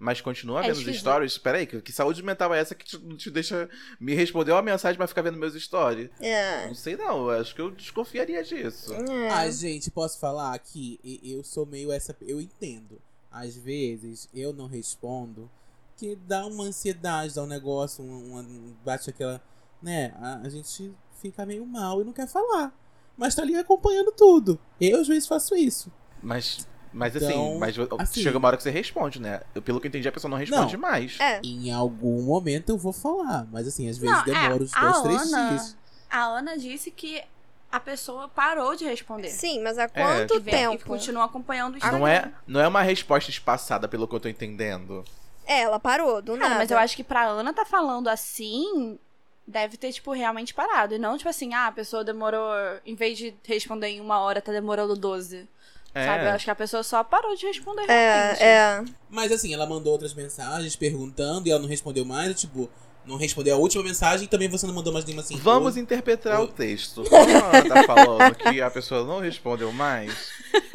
Mas 0.05 0.21
continua 0.21 0.59
É 0.59 0.63
vendo 0.63 0.73
os 0.73 0.79
esquisito. 0.81 1.01
stories. 1.01 1.39
Peraí, 1.39 1.65
que, 1.65 1.81
que 1.81 1.93
saúde 1.93 2.23
mental 2.25 2.53
é 2.53 2.59
essa 2.59 2.75
que 2.75 2.85
te, 2.85 2.99
te 3.17 3.31
deixa 3.31 3.71
me 4.01 4.15
responder 4.15 4.51
uma 4.51 4.61
mensagem, 4.61 4.99
mas 4.99 5.09
ficar 5.11 5.23
vendo 5.23 5.39
meus 5.39 5.55
stories? 5.55 6.11
É. 6.21 6.67
Não 6.67 6.75
sei 6.75 6.97
não, 6.97 7.31
acho 7.31 7.55
que 7.55 7.61
eu 7.61 7.71
desconfiaria 7.71 8.43
disso. 8.43 8.93
É. 8.95 9.29
Ah, 9.31 9.49
gente, 9.49 9.93
posso 9.93 10.19
falar 10.19 10.59
que 10.59 10.99
e- 11.05 11.21
eu 11.33 11.45
sou 11.45 11.65
meio 11.65 11.93
essa. 11.93 12.17
Eu 12.21 12.41
entendo. 12.41 13.01
Às 13.31 13.57
vezes 13.57 14.29
eu 14.35 14.53
não 14.53 14.67
respondo, 14.67 15.49
que 15.97 16.17
dá 16.17 16.45
uma 16.47 16.65
ansiedade, 16.65 17.35
dá 17.37 17.45
um 17.45 17.47
negócio, 17.47 18.03
um, 18.05 18.39
um- 18.39 18.75
bate 18.85 19.09
aquela. 19.09 19.41
Né? 19.81 20.13
A, 20.17 20.41
a 20.45 20.49
gente 20.49 20.93
fica 21.21 21.47
meio 21.47 21.65
mal 21.65 22.01
e 22.01 22.05
não 22.05 22.13
quer 22.13 22.27
falar. 22.27 22.77
Mas 23.17 23.37
tá 23.37 23.43
ali 23.43 23.55
acompanhando 23.55 24.11
tudo. 24.11 24.59
Eu 24.81 25.01
às 25.01 25.07
vezes 25.07 25.29
faço 25.29 25.55
isso. 25.55 25.93
Mas, 26.21 26.67
mas 26.93 27.17
assim, 27.17 27.27
Então, 27.27 27.59
mas 27.59 27.77
assim- 28.01 28.23
chega 28.23 28.37
uma 28.39 28.49
hora 28.49 28.57
que 28.57 28.63
você 28.63 28.71
responde, 28.71 29.21
né? 29.21 29.41
Eu, 29.55 29.63
pelo 29.63 29.81
que 29.81 29.87
eu 29.87 29.89
entendi, 29.89 30.07
a 30.09 30.13
pessoa 30.13 30.31
não 30.31 30.37
responde 30.39 30.75
Não. 30.75 30.81
mais. 30.81 31.19
É. 31.21 31.41
Em 31.43 31.73
algum 31.73 32.23
momento 32.23 32.71
eu 32.71 32.79
vou 32.79 32.93
falar. 32.93 33.47
Mas 33.51 33.67
assim, 33.67 33.89
às 33.89 33.99
vezes 33.99 34.15
Não, 34.15 34.23
é, 34.23 34.25
demora 34.25 34.63
uns 34.63 34.75
a 34.77 34.81
dois, 34.81 35.03
três 35.03 35.33
Ana- 35.33 35.49
dias. 35.51 35.77
A 36.11 36.25
Ana 36.25 36.59
disse 36.59 36.91
que 36.91 37.23
a 37.71 37.81
pessoa 37.81 38.29
parou 38.29 38.77
de 38.77 38.85
responder. 38.85 39.29
Sim, 39.31 39.63
mas 39.63 39.79
há 39.79 39.89
quanto 39.89 40.35
E 40.35 40.39
vem- 40.41 40.55
E 40.55 40.57
tempo? 40.59 40.85
continua 40.87 41.25
acompanhando 41.25 41.77
o 41.77 41.93
Não 41.93 42.07
é, 42.07 42.31
não 42.47 42.61
é 42.61 42.69
uma 42.69 42.83
resposta 42.83 43.31
espaçada, 43.31 43.89
pelo 43.89 44.07
que 44.07 44.15
eu 44.15 44.21
tô 44.21 44.29
entendendo. 44.29 45.03
É, 45.47 45.63
ela 45.63 45.81
parou, 45.81 46.21
do 46.23 46.37
nada. 46.37 46.57
mas 46.57 46.71
eu 46.71 46.79
acho 46.79 46.95
que 46.95 47.03
pra 47.03 47.25
Ana 47.25 47.53
tá 47.55 47.65
falando 47.65 48.09
assim, 48.09 48.99
deve 49.47 49.77
ter, 49.77 49.91
tipo, 49.93 50.13
realmente 50.13 50.53
parado. 50.55 50.95
E 50.95 50.99
não, 50.99 51.17
tipo 51.17 51.29
assim, 51.31 51.53
ah, 51.55 51.67
a 51.69 51.73
pessoa 51.73 52.05
demorou, 52.05 52.53
em 52.87 52.95
vez 52.95 53.17
de 53.19 53.35
responder 53.45 53.89
em 53.89 54.01
uma 54.01 54.21
hora, 54.21 54.41
tá 54.43 54.53
demorando 54.53 54.95
12. 54.95 55.49
É. 55.95 56.07
Sabe? 56.07 56.25
Eu 56.25 56.31
acho 56.31 56.45
que 56.45 56.51
a 56.51 56.55
pessoa 56.55 56.83
só 56.83 57.05
parou 57.05 57.35
de 57.37 57.47
responder 57.47 57.85
realmente. 57.87 58.43
É, 58.43 58.47
é. 58.47 58.85
Mas 59.11 59.31
assim, 59.31 59.53
ela 59.53 59.67
mandou 59.67 59.93
outras 59.93 60.15
mensagens 60.15 60.75
perguntando 60.75 61.47
e 61.47 61.51
ela 61.51 61.61
não 61.61 61.69
respondeu 61.69 62.05
mais, 62.05 62.41
tipo, 62.41 62.71
não 63.05 63.17
respondeu 63.17 63.55
a 63.55 63.59
última 63.59 63.83
mensagem 63.83 64.25
e 64.27 64.29
também 64.29 64.49
você 64.49 64.67
não 64.67 64.75
mandou 64.75 64.93
mais 64.93 65.05
nenhuma 65.05 65.23
assim. 65.23 65.37
Vamos 65.37 65.77
interpretar 65.77 66.41
Oi. 66.41 66.47
o 66.47 66.49
texto. 66.49 67.05
Como 67.05 67.37
a 67.37 67.59
Ana 67.59 67.69
tá 67.69 67.83
falando 67.87 68.35
que 68.35 68.61
a 68.61 68.71
pessoa 68.71 69.05
não 69.05 69.21
respondeu 69.21 69.73
mais, 69.73 70.31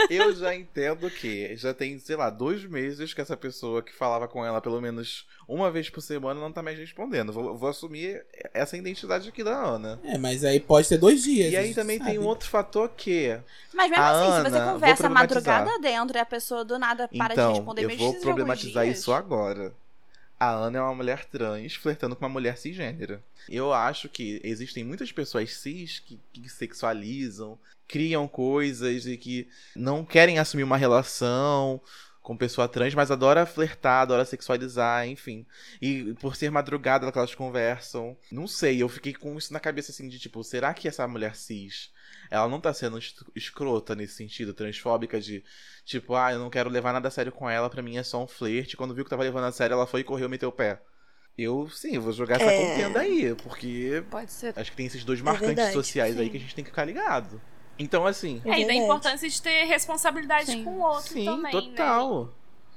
eu 0.10 0.36
já 0.36 0.54
entendo 0.56 1.10
que 1.10 1.56
já 1.56 1.74
tem, 1.74 1.98
sei 2.00 2.16
lá, 2.16 2.30
dois 2.30 2.64
meses 2.66 3.14
que 3.14 3.22
essa 3.22 3.38
pessoa 3.38 3.82
que 3.82 3.94
falava 3.94 4.28
com 4.28 4.46
ela 4.46 4.62
pelo 4.62 4.82
menos 4.82 5.26
uma 5.48 5.72
vez 5.72 5.90
por 5.90 6.02
semana 6.02 6.40
não 6.40 6.52
tá 6.52 6.62
mais 6.62 6.78
respondendo. 6.78 7.32
Vou, 7.32 7.58
vou 7.58 7.70
assumir 7.70 8.26
essa 8.54 8.76
identidade 8.76 9.30
aqui 9.30 9.44
da 9.44 9.56
Ana. 9.56 10.00
É, 10.04 10.18
mas 10.18 10.44
aí 10.44 10.60
pode 10.60 10.90
ter 10.90 10.98
dois 10.98 11.24
dias. 11.24 11.54
E 11.54 11.58
a 11.58 11.62
aí 11.62 11.74
também 11.74 11.98
tem 11.98 12.16
sabe. 12.16 12.20
um 12.20 12.26
outro 12.26 12.50
fator 12.50 12.90
que. 12.90 13.40
Mas 13.74 13.90
mesmo 13.90 14.04
A 14.04 14.10
assim, 14.10 14.26
se 14.26 14.32
Ana, 14.32 14.50
você 14.50 14.60
vou 14.60 14.74
conversa 14.74 15.10
madrugada 15.10 15.80
dentro 15.80 16.18
e 16.18 16.20
a 16.20 16.26
pessoa 16.26 16.66
do 16.66 16.78
nada 16.78 17.08
para 17.08 17.28
de 17.28 17.34
Então, 17.34 17.54
responder 17.54 17.84
eu 17.84 17.88
mesmo 17.88 18.12
vou 18.12 18.22
problematizar 18.22 18.88
isso 18.88 19.14
agora. 19.14 19.74
A 20.40 20.52
Ana 20.52 20.78
é 20.78 20.82
uma 20.82 20.94
mulher 20.94 21.26
trans 21.26 21.76
flertando 21.76 22.16
com 22.16 22.24
uma 22.24 22.30
mulher 22.30 22.58
cisgênera. 22.58 23.24
Eu 23.50 23.74
acho 23.74 24.08
que 24.08 24.40
existem 24.44 24.84
muitas 24.84 25.12
pessoas 25.12 25.56
cis 25.56 26.00
que, 26.00 26.20
que 26.32 26.48
sexualizam, 26.48 27.58
criam 27.88 28.28
coisas 28.28 29.08
e 29.08 29.18
que 29.18 29.48
não 29.76 30.06
querem 30.06 30.38
assumir 30.38 30.64
uma 30.64 30.78
relação 30.78 31.82
com 32.22 32.36
pessoa 32.36 32.68
trans, 32.68 32.94
mas 32.94 33.10
adora 33.10 33.46
flertar, 33.46 34.02
adora 34.02 34.26
sexualizar, 34.26 35.08
enfim. 35.08 35.46
E 35.82 36.14
por 36.16 36.36
ser 36.36 36.52
madrugada 36.52 37.10
que 37.10 37.18
elas 37.18 37.34
conversam. 37.34 38.18
Não 38.30 38.48
sei, 38.48 38.84
eu 38.84 38.90
fiquei 38.90 39.14
com 39.14 39.38
isso 39.38 39.54
na 39.54 39.62
cabeça 39.62 39.92
assim 39.92 40.10
de 40.10 40.20
tipo, 40.20 40.44
será 40.44 40.74
que 40.74 40.88
essa 40.90 41.08
mulher 41.08 41.36
cis 41.36 41.90
ela 42.30 42.48
não 42.48 42.60
tá 42.62 42.74
sendo 42.74 42.98
es- 42.98 43.16
escrota 43.36 43.96
nesse 43.96 44.16
sentido, 44.16 44.54
transfóbica 44.54 45.20
de 45.20 45.44
tipo, 45.86 46.16
ah, 46.16 46.32
eu 46.34 46.40
não 46.40 46.50
quero 46.50 46.70
levar 46.70 46.94
nada 46.94 47.08
a 47.08 47.12
sério 47.12 47.32
com 47.32 47.50
ela, 47.50 47.70
pra 47.70 47.82
mim 47.82 47.98
é 47.98 48.04
só 48.04 48.22
um 48.24 48.28
flerte. 48.28 48.76
Quando 48.78 48.94
viu 48.94 49.04
que 49.04 49.10
tava 49.10 49.24
levando 49.24 49.46
a 49.46 49.52
sério, 49.52 49.74
ela 49.74 49.88
foi 49.88 50.02
e 50.02 50.04
correu 50.04 50.28
e 50.28 50.30
meteu 50.32 50.50
o 50.50 50.52
pé. 50.52 50.82
Eu, 51.38 51.70
sim, 51.70 52.00
vou 52.00 52.12
jogar 52.12 52.36
essa 52.42 52.46
É. 52.52 52.58
contenda 52.72 53.00
aí, 53.02 53.36
porque 53.36 54.04
Pode 54.10 54.32
ser. 54.32 54.54
acho 54.58 54.72
que 54.72 54.78
tem 54.78 54.88
esses 54.88 55.04
dois 55.06 55.22
marcantes 55.22 55.48
verdade, 55.56 55.74
sociais 55.74 56.18
aí 56.18 56.26
sim. 56.26 56.32
que 56.32 56.38
a 56.38 56.40
gente 56.40 56.56
tem 56.56 56.64
que 56.64 56.72
ficar 56.72 56.84
ligado. 56.86 57.40
Então, 57.80 58.08
assim, 58.08 58.42
É 58.44 58.50
É, 58.54 58.60
e 58.62 58.66
da 58.68 58.74
importância 58.74 59.30
de 59.30 59.40
ter 59.42 59.66
responsabilidade 59.66 60.48
Sim. 60.52 60.64
com 60.64 60.78
o 60.78 60.82
outro 60.82 61.14
sim, 61.14 61.26
também, 61.26 61.54
né? 61.54 61.62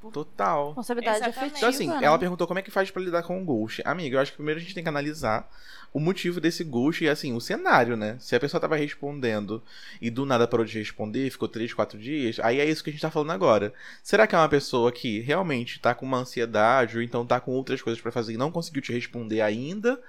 Total. 0.01 0.13
Total. 0.13 0.67
Responsabilidade 0.69 1.17
Exatamente. 1.19 1.39
afetiva. 1.39 1.59
Então, 1.59 1.69
assim, 1.69 1.89
né? 1.89 2.07
ela 2.07 2.19
perguntou 2.19 2.47
como 2.47 2.59
é 2.59 2.63
que 2.63 2.71
faz 2.71 2.91
pra 2.91 3.03
lidar 3.03 3.23
com 3.23 3.41
o 3.41 3.45
ghost. 3.45 3.83
Amiga, 3.85 4.17
eu 4.17 4.21
acho 4.21 4.33
que 4.33 4.37
primeiro 4.37 4.59
a 4.59 4.63
gente 4.63 4.75
tem 4.75 4.83
que 4.83 4.89
analisar 4.89 5.51
o 5.93 5.99
motivo 5.99 6.41
desse 6.41 6.63
ghost 6.63 7.03
e, 7.05 7.09
assim, 7.09 7.35
o 7.35 7.41
cenário, 7.41 7.97
né? 7.97 8.17
Se 8.21 8.37
a 8.37 8.41
pessoa 8.41 8.61
tava 8.61 8.77
respondendo 8.77 9.63
e 10.01 10.09
do 10.09 10.25
nada 10.25 10.47
parou 10.47 10.65
de 10.65 10.79
responder, 10.79 11.31
ficou 11.31 11.49
três, 11.49 11.75
quatro 11.75 11.99
dias, 11.99 12.39
aí 12.41 12.61
é 12.61 12.65
isso 12.65 12.83
que 12.83 12.91
a 12.91 12.93
gente 12.93 13.03
tá 13.03 13.11
falando 13.11 13.33
agora. 13.33 13.75
Será 14.03 14.27
que 14.27 14.35
é 14.35 14.39
uma 14.39 14.49
pessoa 14.49 14.93
que 14.93 15.21
realmente 15.21 15.81
tá 15.81 15.95
com 15.95 16.07
uma 16.07 16.19
ansiedade 16.19 16.97
ou 16.97 17.03
então 17.03 17.27
tá 17.27 17.41
com 17.41 17.51
outras 17.53 17.83
coisas 17.83 18.01
pra 18.01 18.13
fazer 18.13 18.35
e 18.35 18.37
não 18.37 18.53
conseguiu 18.53 18.83
te 18.83 18.93
responder 18.93 19.41
ainda? 19.41 20.01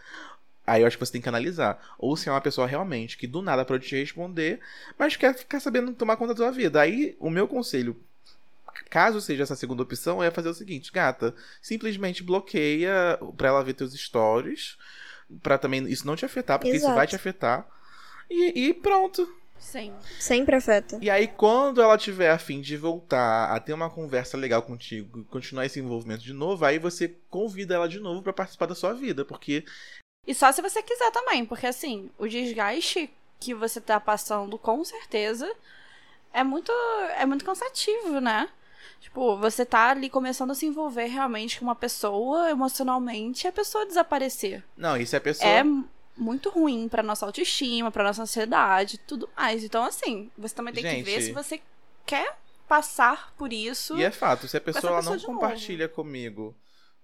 Aí 0.66 0.82
eu 0.82 0.88
acho 0.88 0.98
que 0.98 1.06
você 1.06 1.14
tem 1.14 1.22
que 1.22 1.30
analisar. 1.30 1.82
Ou 1.98 2.16
se 2.16 2.30
é 2.30 2.32
uma 2.32 2.40
pessoa 2.40 2.68
realmente 2.68 3.18
que 3.18 3.26
do 3.26 3.42
nada 3.42 3.66
parou 3.66 3.80
de 3.80 3.88
te 3.88 3.96
responder, 3.96 4.60
mas 4.98 5.16
quer 5.16 5.36
ficar 5.36 5.60
sabendo 5.60 5.94
tomar 5.94 6.16
conta 6.16 6.34
da 6.34 6.38
sua 6.38 6.52
vida. 6.52 6.80
Aí 6.80 7.16
o 7.20 7.30
meu 7.30 7.48
conselho 7.48 7.98
caso 8.92 9.22
seja 9.22 9.44
essa 9.44 9.56
segunda 9.56 9.82
opção, 9.82 10.22
é 10.22 10.30
fazer 10.30 10.50
o 10.50 10.54
seguinte, 10.54 10.92
gata, 10.92 11.34
simplesmente 11.62 12.22
bloqueia 12.22 13.18
pra 13.38 13.48
ela 13.48 13.64
ver 13.64 13.74
teus 13.74 13.94
stories, 13.94 14.78
pra 15.42 15.58
também 15.58 15.90
isso 15.90 16.06
não 16.06 16.16
te 16.16 16.26
afetar, 16.26 16.60
porque 16.60 16.76
isso 16.76 16.86
Exato. 16.86 16.96
vai 16.96 17.08
te 17.08 17.16
afetar. 17.16 17.66
E, 18.30 18.68
e 18.68 18.74
pronto. 18.74 19.28
Sim. 19.58 19.94
Sempre 20.20 20.56
afeta. 20.56 21.00
E 21.02 21.10
aí, 21.10 21.28
quando 21.28 21.82
ela 21.82 21.98
tiver 21.98 22.32
a 22.32 22.38
fim 22.38 22.60
de 22.60 22.76
voltar 22.76 23.56
a 23.56 23.60
ter 23.60 23.74
uma 23.74 23.90
conversa 23.90 24.36
legal 24.36 24.62
contigo, 24.64 25.24
continuar 25.26 25.66
esse 25.66 25.80
envolvimento 25.80 26.24
de 26.24 26.34
novo, 26.34 26.66
aí 26.66 26.78
você 26.78 27.16
convida 27.30 27.76
ela 27.76 27.88
de 27.88 28.00
novo 28.00 28.22
pra 28.22 28.34
participar 28.34 28.66
da 28.66 28.76
sua 28.76 28.94
vida, 28.94 29.24
porque 29.24 29.64
E 30.28 30.34
só 30.36 30.52
se 30.52 30.62
você 30.62 30.84
quiser 30.84 31.12
também, 31.12 31.46
porque 31.46 31.68
assim, 31.68 32.10
o 32.18 32.28
desgaste 32.28 33.10
que 33.40 33.54
você 33.54 33.80
tá 33.80 34.00
passando, 34.00 34.58
com 34.58 34.84
certeza, 34.84 35.50
é 36.34 36.44
muito, 36.44 36.72
é 37.18 37.26
muito 37.26 37.46
cansativo, 37.46 38.20
né? 38.20 38.50
Tipo, 39.00 39.38
você 39.38 39.66
tá 39.66 39.90
ali 39.90 40.10
começando 40.10 40.52
a 40.52 40.56
se 40.56 40.66
envolver 40.66 41.06
realmente 41.08 41.60
com 41.60 41.66
uma 41.66 41.76
pessoa 41.76 42.50
emocionalmente 42.50 43.46
e 43.46 43.48
a 43.48 43.52
pessoa 43.52 43.86
desaparecer. 43.86 44.64
não, 44.78 45.04
se 45.06 45.16
a 45.16 45.22
pessoa 45.22 45.50
É 45.50 45.64
muito 46.18 46.50
ruim 46.50 46.88
pra 46.88 47.02
nossa 47.02 47.26
autoestima, 47.26 47.90
pra 47.92 48.04
nossa 48.04 48.22
ansiedade, 48.22 48.98
tudo 49.00 49.30
mais. 49.36 49.64
Então, 49.64 49.84
assim, 49.84 50.30
você 50.38 50.54
também 50.54 50.74
tem 50.74 50.84
que 50.84 51.02
ver 51.04 51.12
Gente. 51.22 51.26
se 51.26 51.32
você 51.32 51.62
quer 52.06 52.38
passar 52.68 53.34
por 53.38 53.52
isso. 53.52 53.98
E 53.98 54.04
é 54.04 54.12
fato, 54.12 54.48
se 54.48 54.56
a 54.58 54.62
pessoa, 54.62 54.82
pessoa 54.98 55.02
não 55.02 55.18
de 55.18 55.26
novo. 55.28 55.40
compartilha 55.40 55.90
comigo 55.90 56.56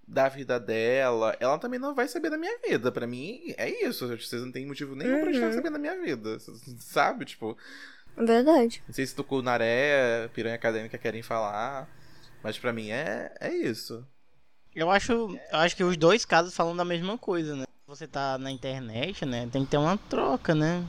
da 0.07 0.29
vida 0.29 0.57
dela, 0.59 1.35
ela 1.39 1.57
também 1.57 1.77
não 1.79 1.93
vai 1.93 2.07
saber 2.07 2.29
da 2.29 2.37
minha 2.37 2.57
vida. 2.65 2.91
Pra 2.91 3.05
mim, 3.05 3.53
é 3.57 3.69
isso. 3.85 4.07
Vocês 4.07 4.41
não 4.41 4.51
têm 4.51 4.65
motivo 4.65 4.95
nenhum 4.95 5.19
pra 5.19 5.31
estar 5.31 5.47
Uhum. 5.47 5.53
sabendo 5.53 5.73
da 5.73 5.79
minha 5.79 5.99
vida. 5.99 6.37
Sabe? 6.79 7.25
Tipo, 7.25 7.57
Verdade. 8.17 8.81
não 8.87 8.93
sei 8.93 9.05
se 9.05 9.15
tocou 9.15 9.41
Naré, 9.41 10.27
Piranha 10.33 10.55
Acadêmica 10.55 10.97
querem 10.97 11.21
falar. 11.21 11.87
Mas 12.43 12.57
pra 12.57 12.73
mim 12.73 12.89
é, 12.89 13.31
é 13.39 13.53
isso. 13.53 14.05
Eu 14.75 14.89
acho, 14.91 15.11
eu 15.11 15.59
acho 15.59 15.75
que 15.75 15.83
os 15.83 15.97
dois 15.97 16.25
casos 16.25 16.55
falam 16.55 16.75
da 16.75 16.85
mesma 16.85 17.17
coisa, 17.17 17.55
né? 17.55 17.65
Você 17.87 18.05
tá 18.07 18.37
na 18.37 18.51
internet, 18.51 19.25
né? 19.25 19.47
Tem 19.51 19.63
que 19.63 19.71
ter 19.71 19.77
uma 19.77 19.97
troca, 19.97 20.53
né? 20.53 20.83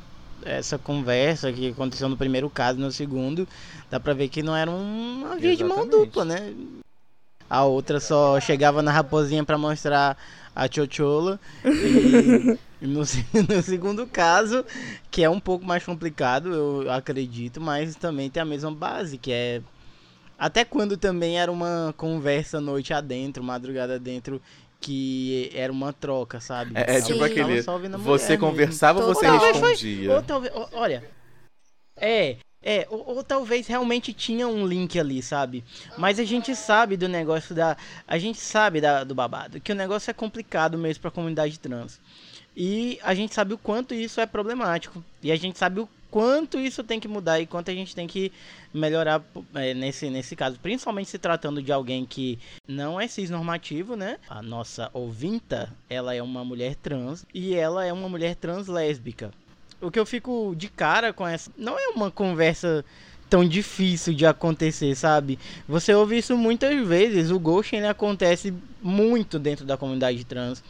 Essa 0.44 0.78
conversa 0.78 1.52
que 1.52 1.70
aconteceu 1.70 2.08
no 2.08 2.16
primeiro 2.16 2.48
caso 2.50 2.78
e 2.78 2.82
no 2.82 2.92
segundo, 2.92 3.46
dá 3.90 3.98
pra 3.98 4.14
ver 4.14 4.28
que 4.28 4.42
não 4.42 4.54
era 4.54 4.70
uma 4.70 5.36
via 5.36 5.56
de 5.56 5.64
mão 5.64 5.86
dupla, 5.86 6.24
né? 6.24 6.54
A 7.48 7.64
outra 7.64 7.98
só 7.98 8.38
chegava 8.40 8.82
na 8.82 8.92
raposinha 8.92 9.42
pra 9.42 9.56
mostrar 9.56 10.18
a 10.58 10.68
chochola. 10.70 11.38
E, 12.80 12.84
e 12.84 12.86
no, 12.86 13.00
no 13.48 13.62
segundo 13.62 14.06
caso, 14.06 14.64
que 15.10 15.22
é 15.22 15.30
um 15.30 15.40
pouco 15.40 15.64
mais 15.64 15.84
complicado, 15.84 16.48
eu 16.52 16.92
acredito, 16.92 17.60
mas 17.60 17.96
também 17.96 18.30
tem 18.30 18.40
a 18.40 18.46
mesma 18.46 18.70
base, 18.70 19.18
que 19.18 19.32
é 19.32 19.60
até 20.38 20.64
quando 20.64 20.96
também 20.96 21.38
era 21.40 21.50
uma 21.50 21.92
conversa 21.96 22.60
noite 22.60 22.94
adentro, 22.94 23.42
madrugada 23.42 23.96
adentro, 23.96 24.40
que 24.80 25.50
era 25.52 25.72
uma 25.72 25.92
troca, 25.92 26.40
sabe? 26.40 26.72
É, 26.76 26.98
é 26.98 27.02
tipo 27.02 27.22
aquele. 27.24 27.60
Você 27.62 28.32
mesmo. 28.32 28.46
conversava, 28.46 29.02
você 29.02 29.26
Total. 29.26 29.52
Respondia. 29.52 30.14
Ou 30.14 30.22
talvez, 30.22 30.52
olha, 30.72 31.04
é, 31.96 32.36
é, 32.62 32.86
ou, 32.90 33.16
ou 33.16 33.24
talvez 33.24 33.66
realmente 33.66 34.12
tinha 34.12 34.48
um 34.48 34.66
link 34.66 34.98
ali, 34.98 35.22
sabe? 35.22 35.64
Mas 35.96 36.18
a 36.18 36.24
gente 36.24 36.54
sabe 36.56 36.96
do 36.96 37.08
negócio 37.08 37.54
da, 37.54 37.76
a 38.06 38.18
gente 38.18 38.38
sabe 38.38 38.80
da, 38.80 39.04
do 39.04 39.14
babado, 39.14 39.60
que 39.60 39.72
o 39.72 39.76
negócio 39.76 40.10
é 40.10 40.14
complicado 40.14 40.76
mesmo 40.76 41.02
pra 41.02 41.10
comunidade 41.10 41.58
trans. 41.58 42.00
E 42.56 42.98
a 43.02 43.14
gente 43.14 43.34
sabe 43.34 43.54
o 43.54 43.58
quanto 43.58 43.94
isso 43.94 44.20
é 44.20 44.26
problemático. 44.26 45.04
E 45.22 45.30
a 45.30 45.36
gente 45.36 45.56
sabe 45.56 45.78
o 45.78 45.88
quanto 46.10 46.58
isso 46.58 46.82
tem 46.82 46.98
que 46.98 47.06
mudar 47.06 47.38
e 47.38 47.46
quanto 47.46 47.70
a 47.70 47.74
gente 47.74 47.94
tem 47.94 48.08
que 48.08 48.32
melhorar 48.74 49.22
é, 49.54 49.74
nesse, 49.74 50.10
nesse 50.10 50.34
caso. 50.34 50.58
Principalmente 50.58 51.08
se 51.08 51.18
tratando 51.18 51.62
de 51.62 51.70
alguém 51.70 52.04
que 52.04 52.38
não 52.66 53.00
é 53.00 53.06
cisnormativo, 53.06 53.94
né? 53.94 54.18
A 54.28 54.42
nossa 54.42 54.90
ouvinta, 54.92 55.72
ela 55.88 56.14
é 56.14 56.22
uma 56.22 56.44
mulher 56.44 56.74
trans 56.74 57.24
e 57.32 57.54
ela 57.54 57.84
é 57.84 57.92
uma 57.92 58.08
mulher 58.08 58.34
trans 58.34 58.66
lésbica. 58.66 59.30
O 59.80 59.90
que 59.90 59.98
eu 59.98 60.06
fico 60.06 60.54
de 60.56 60.68
cara 60.68 61.12
com 61.12 61.26
essa. 61.26 61.50
Não 61.56 61.78
é 61.78 61.88
uma 61.88 62.10
conversa 62.10 62.84
tão 63.30 63.46
difícil 63.46 64.14
de 64.14 64.24
acontecer, 64.26 64.94
sabe? 64.94 65.38
Você 65.68 65.94
ouve 65.94 66.18
isso 66.18 66.36
muitas 66.36 66.74
vezes. 66.86 67.30
O 67.30 67.38
ghosting 67.38 67.76
ele 67.76 67.86
acontece 67.86 68.52
muito 68.82 69.38
dentro 69.38 69.64
da 69.64 69.76
comunidade 69.76 70.24
trans. 70.24 70.62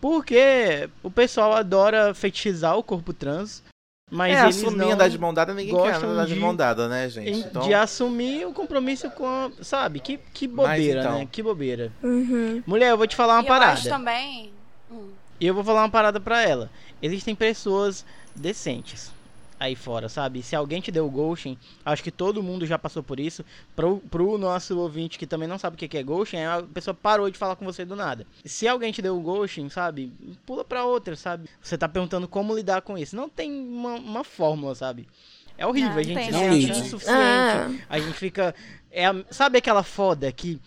Porque 0.00 0.88
o 1.02 1.10
pessoal 1.10 1.52
adora 1.52 2.14
fetichizar 2.14 2.76
o 2.76 2.82
corpo 2.82 3.12
trans. 3.12 3.62
Mas 4.10 4.34
é, 4.34 4.42
eles 4.44 4.56
assumir 4.56 4.78
não 4.78 4.92
andar 4.92 5.08
de 5.08 5.18
mão 5.18 5.34
dada, 5.34 5.52
ninguém 5.52 5.74
quer 5.82 5.96
andar 5.96 6.24
de, 6.26 6.32
de- 6.32 6.40
mão 6.40 6.56
dada, 6.56 6.88
né, 6.88 7.10
gente? 7.10 7.30
Então, 7.40 7.60
de 7.62 7.74
assumir 7.74 8.46
o 8.46 8.54
compromisso 8.54 9.10
com 9.10 9.26
a, 9.26 9.50
sabe? 9.60 10.00
Que, 10.00 10.18
que 10.32 10.48
bobeira, 10.48 11.00
então. 11.00 11.18
né? 11.18 11.28
Que 11.30 11.42
bobeira. 11.42 11.92
Uhum. 12.02 12.62
Mulher, 12.66 12.90
eu 12.90 12.96
vou 12.96 13.06
te 13.06 13.14
falar 13.14 13.34
uma 13.34 13.42
e 13.42 13.44
eu 13.44 13.48
parada. 13.48 13.72
acho 13.72 13.88
também. 13.88 14.50
Hum. 14.90 15.10
E 15.38 15.46
eu 15.46 15.52
vou 15.52 15.62
falar 15.62 15.82
uma 15.82 15.90
parada 15.90 16.18
pra 16.18 16.42
ela. 16.42 16.70
Existem 17.02 17.34
pessoas 17.34 18.02
decentes. 18.38 19.12
aí 19.60 19.74
fora, 19.74 20.08
sabe? 20.08 20.40
Se 20.40 20.54
alguém 20.54 20.80
te 20.80 20.92
deu 20.92 21.10
ghosting, 21.10 21.58
acho 21.84 22.02
que 22.02 22.12
todo 22.12 22.42
mundo 22.42 22.64
já 22.64 22.78
passou 22.78 23.02
por 23.02 23.18
isso. 23.18 23.44
Pro, 23.74 23.98
pro 24.08 24.38
nosso 24.38 24.78
ouvinte 24.78 25.18
que 25.18 25.26
também 25.26 25.48
não 25.48 25.58
sabe 25.58 25.74
o 25.74 25.78
que 25.78 25.98
é 25.98 26.02
ghosting, 26.02 26.36
a 26.36 26.62
pessoa 26.62 26.94
parou 26.94 27.28
de 27.28 27.36
falar 27.36 27.56
com 27.56 27.64
você 27.64 27.84
do 27.84 27.96
nada. 27.96 28.24
Se 28.44 28.68
alguém 28.68 28.92
te 28.92 29.02
deu 29.02 29.18
ghosting, 29.20 29.68
sabe? 29.68 30.12
Pula 30.46 30.64
pra 30.64 30.84
outra, 30.84 31.16
sabe? 31.16 31.48
Você 31.60 31.76
tá 31.76 31.88
perguntando 31.88 32.28
como 32.28 32.54
lidar 32.54 32.82
com 32.82 32.96
isso. 32.96 33.16
Não 33.16 33.28
tem 33.28 33.50
uma, 33.50 33.94
uma 33.94 34.22
fórmula, 34.24 34.76
sabe? 34.76 35.08
É 35.56 35.66
horrível, 35.66 35.90
Não, 35.90 35.98
a 35.98 36.02
gente 36.04 36.30
não. 36.30 36.40
Não. 36.40 36.54
insuficiente. 36.56 37.08
Ah. 37.08 37.68
A 37.88 37.98
gente 37.98 38.14
fica. 38.14 38.54
É 38.92 39.06
sabe 39.28 39.58
aquela 39.58 39.82
foda 39.82 40.30
que 40.30 40.60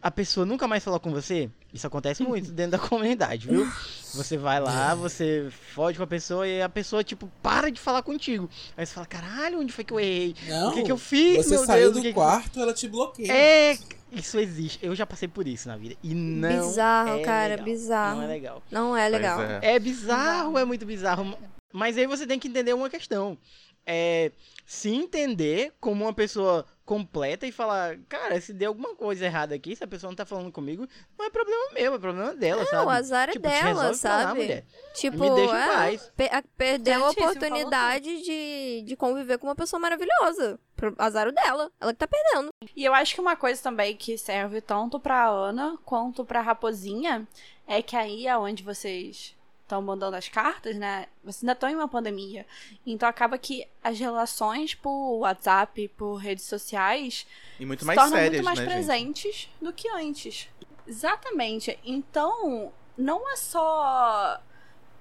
a 0.00 0.08
pessoa 0.10 0.46
nunca 0.46 0.68
mais 0.68 0.84
falou 0.84 1.00
com 1.00 1.10
você? 1.10 1.50
Isso 1.72 1.86
acontece 1.86 2.22
muito 2.22 2.50
dentro 2.52 2.72
da 2.72 2.78
comunidade, 2.88 3.48
viu? 3.48 3.66
Você 4.14 4.36
vai 4.38 4.58
lá, 4.60 4.94
você 4.94 5.48
fode 5.74 5.98
com 5.98 6.04
a 6.04 6.06
pessoa 6.06 6.46
e 6.48 6.62
a 6.62 6.68
pessoa, 6.68 7.04
tipo, 7.04 7.30
para 7.42 7.70
de 7.70 7.78
falar 7.78 8.02
contigo. 8.02 8.48
Aí 8.76 8.86
você 8.86 8.94
fala, 8.94 9.06
caralho, 9.06 9.60
onde 9.60 9.72
foi 9.72 9.84
que 9.84 9.92
eu 9.92 10.00
errei? 10.00 10.34
Não, 10.48 10.70
o 10.70 10.72
que, 10.74 10.82
que 10.84 10.92
eu 10.92 10.96
fiz, 10.96 11.44
você 11.44 11.50
meu 11.56 11.64
saiu 11.66 11.82
Deus? 11.92 11.94
do 11.96 12.00
que 12.02 12.08
que- 12.08 12.14
quarto, 12.14 12.60
ela 12.60 12.72
te 12.72 12.88
bloqueia. 12.88 13.30
É, 13.30 13.78
isso 14.10 14.38
existe. 14.38 14.78
Eu 14.80 14.94
já 14.94 15.04
passei 15.04 15.28
por 15.28 15.46
isso 15.46 15.68
na 15.68 15.76
vida. 15.76 15.96
E 16.02 16.14
não. 16.14 16.48
bizarro, 16.68 17.18
é 17.18 17.22
cara, 17.22 17.48
legal. 17.50 17.64
bizarro. 17.64 18.16
Não 18.16 18.22
é 18.22 18.26
legal. 18.26 18.62
Não 18.70 18.96
é 18.96 19.08
legal. 19.08 19.42
É. 19.42 19.60
É 19.74 19.78
bizarro, 19.78 20.56
é 20.58 20.64
muito 20.64 20.86
bizarro. 20.86 21.36
Mas 21.72 21.98
aí 21.98 22.06
você 22.06 22.26
tem 22.26 22.38
que 22.38 22.48
entender 22.48 22.72
uma 22.72 22.88
questão. 22.88 23.36
É 23.84 24.32
se 24.64 24.88
entender 24.90 25.72
como 25.78 26.04
uma 26.04 26.12
pessoa 26.12 26.64
completa 26.86 27.46
e 27.46 27.52
falar, 27.52 27.98
cara, 28.08 28.40
se 28.40 28.52
deu 28.54 28.68
alguma 28.70 28.94
coisa 28.94 29.26
errada 29.26 29.54
aqui, 29.54 29.74
se 29.76 29.82
a 29.84 29.86
pessoa 29.88 30.08
não 30.10 30.16
tá 30.16 30.24
falando 30.24 30.50
comigo, 30.52 30.86
não 31.18 31.26
é 31.26 31.30
problema 31.30 31.72
meu, 31.74 31.94
é 31.94 31.98
problema 31.98 32.34
dela, 32.34 32.62
Não, 32.62 32.70
sabe? 32.70 32.86
o 32.86 32.90
azar 32.90 33.28
é 33.28 33.32
Tipo, 33.32 33.48
dela, 33.48 33.82
lá, 33.88 33.94
sabe? 33.94 34.40
mulher. 34.40 34.64
Tipo, 34.94 35.18
Me 35.18 35.30
deixa 35.34 35.54
em 35.54 35.60
é, 35.62 35.66
paz. 35.66 36.12
perdeu 36.56 37.04
a 37.04 37.10
oportunidade 37.10 38.22
de, 38.22 38.82
de 38.86 38.96
conviver 38.96 39.36
com 39.38 39.48
uma 39.48 39.56
pessoa 39.56 39.78
maravilhosa. 39.80 40.58
Pro- 40.74 40.94
Azar 40.98 41.30
dela. 41.32 41.70
Ela 41.80 41.92
que 41.92 41.98
tá 41.98 42.06
perdendo. 42.06 42.48
E 42.74 42.84
eu 42.84 42.94
acho 42.94 43.14
que 43.14 43.20
uma 43.20 43.34
coisa 43.36 43.62
também 43.62 43.96
que 43.96 44.16
serve 44.16 44.60
tanto 44.60 45.00
pra 45.00 45.26
Ana 45.28 45.76
quanto 45.84 46.24
pra 46.24 46.40
Raposinha 46.40 47.26
é 47.66 47.82
que 47.82 47.96
aí 47.96 48.26
é 48.26 48.38
onde 48.38 48.62
vocês 48.62 49.35
estão 49.66 49.82
mandando 49.82 50.16
as 50.16 50.28
cartas, 50.28 50.76
né? 50.76 51.06
Vocês 51.24 51.42
ainda 51.42 51.52
estão 51.52 51.68
em 51.68 51.74
uma 51.74 51.88
pandemia. 51.88 52.46
Então 52.86 53.08
acaba 53.08 53.36
que 53.36 53.66
as 53.82 53.98
relações 53.98 54.74
por 54.74 55.18
WhatsApp, 55.18 55.88
por 55.96 56.14
redes 56.16 56.44
sociais, 56.44 57.26
E 57.58 57.66
muito 57.66 57.80
se 57.80 57.86
mais 57.86 57.98
tornam 57.98 58.16
sérias, 58.16 58.32
muito 58.42 58.44
mais 58.44 58.58
né, 58.60 58.64
gente? 58.64 58.72
presentes 58.74 59.48
do 59.60 59.72
que 59.72 59.88
antes. 59.88 60.48
Exatamente. 60.86 61.78
Então, 61.84 62.72
não 62.96 63.28
é 63.30 63.36
só 63.36 64.40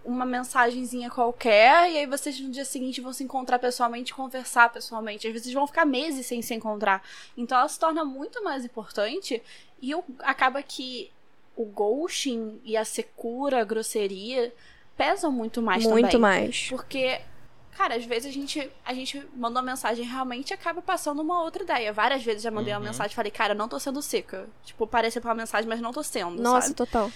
uma 0.03 0.25
mensagenzinha 0.25 1.09
qualquer 1.09 1.91
e 1.91 1.97
aí 1.97 2.05
vocês 2.05 2.39
no 2.39 2.51
dia 2.51 2.63
seguinte 2.65 3.01
vão 3.01 3.11
se 3.11 3.23
encontrar 3.23 3.57
pessoalmente 3.57 4.13
conversar 4.13 4.71
pessoalmente. 4.71 5.25
Às 5.27 5.33
vezes 5.33 5.51
vão 5.53 5.65
ficar 5.65 5.85
meses 5.85 6.25
sem 6.27 6.41
se 6.41 6.53
encontrar. 6.53 7.03
Então 7.37 7.57
ela 7.57 7.67
se 7.67 7.79
torna 7.79 8.03
muito 8.05 8.43
mais 8.43 8.63
importante 8.65 9.41
e 9.81 9.95
o- 9.95 10.03
acaba 10.19 10.61
que 10.61 11.11
o 11.55 11.65
ghosting 11.65 12.59
e 12.63 12.75
a 12.75 12.83
secura, 12.85 13.61
a 13.61 13.63
grosseria 13.63 14.53
pesam 14.97 15.31
muito 15.31 15.61
mais 15.61 15.83
Muito 15.85 16.05
também. 16.11 16.19
mais. 16.21 16.67
Porque, 16.69 17.21
cara, 17.77 17.95
às 17.95 18.05
vezes 18.05 18.29
a 18.29 18.33
gente, 18.33 18.71
a 18.85 18.93
gente 18.93 19.21
manda 19.35 19.59
uma 19.59 19.65
mensagem 19.71 20.03
e 20.05 20.07
realmente 20.07 20.53
acaba 20.53 20.81
passando 20.81 21.21
uma 21.21 21.41
outra 21.43 21.63
ideia. 21.63 21.91
Várias 21.93 22.23
vezes 22.23 22.43
já 22.43 22.51
mandei 22.51 22.73
Uhum. 22.73 22.79
uma 22.79 22.85
mensagem 22.87 23.11
e 23.11 23.15
falei, 23.15 23.31
cara, 23.31 23.53
não 23.53 23.67
tô 23.67 23.79
sendo 23.79 24.01
seca. 24.01 24.47
Tipo, 24.63 24.85
parece 24.87 25.19
uma 25.19 25.33
mensagem, 25.35 25.67
mas 25.67 25.79
não 25.81 25.91
tô 25.93 26.03
sendo, 26.03 26.41
Nossa, 26.41 26.67
sabe? 26.67 26.75
total. 26.75 27.11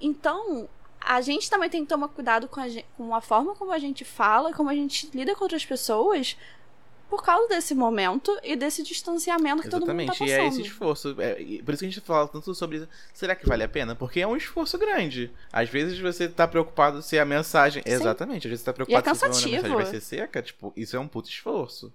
Então, 0.00 0.68
a 1.00 1.20
gente 1.20 1.48
também 1.50 1.68
tem 1.70 1.82
que 1.82 1.88
tomar 1.88 2.08
cuidado 2.08 2.48
com 2.48 2.60
a, 2.60 2.68
gen- 2.68 2.84
com 2.96 3.14
a 3.14 3.20
forma 3.20 3.54
como 3.54 3.72
a 3.72 3.78
gente 3.78 4.04
fala, 4.04 4.52
como 4.52 4.68
a 4.70 4.74
gente 4.74 5.08
lida 5.14 5.34
com 5.34 5.44
outras 5.44 5.64
pessoas, 5.64 6.36
por 7.14 7.22
causa 7.22 7.46
desse 7.46 7.76
momento 7.76 8.36
e 8.42 8.56
desse 8.56 8.82
distanciamento 8.82 9.62
que 9.62 9.68
todo 9.68 9.86
mundo 9.86 10.00
Exatamente, 10.00 10.18
tá 10.18 10.24
e 10.24 10.28
passando. 10.30 10.44
é 10.44 10.48
esse 10.48 10.60
esforço. 10.62 11.20
É, 11.20 11.40
e 11.40 11.62
por 11.62 11.72
isso 11.72 11.80
que 11.80 11.86
a 11.86 11.90
gente 11.90 12.00
fala 12.00 12.26
tanto 12.26 12.52
sobre 12.56 12.88
será 13.12 13.36
que 13.36 13.46
vale 13.46 13.62
a 13.62 13.68
pena? 13.68 13.94
Porque 13.94 14.18
é 14.18 14.26
um 14.26 14.36
esforço 14.36 14.76
grande. 14.76 15.30
Às 15.52 15.68
vezes 15.68 15.96
você 16.00 16.28
tá 16.28 16.48
preocupado 16.48 17.00
se 17.02 17.16
a 17.16 17.24
mensagem. 17.24 17.84
Sim. 17.84 17.92
Exatamente, 17.92 18.48
às 18.48 18.50
vezes 18.50 18.60
você 18.60 18.64
tá 18.64 18.72
preocupado 18.72 19.06
E 19.06 19.10
é 19.10 19.14
se 19.14 19.24
a 19.24 19.28
mensagem 19.28 19.76
vai 19.76 19.86
ser 19.86 20.00
seca. 20.00 20.42
Tipo, 20.42 20.72
isso 20.76 20.96
é 20.96 20.98
um 20.98 21.06
puto 21.06 21.28
esforço. 21.28 21.94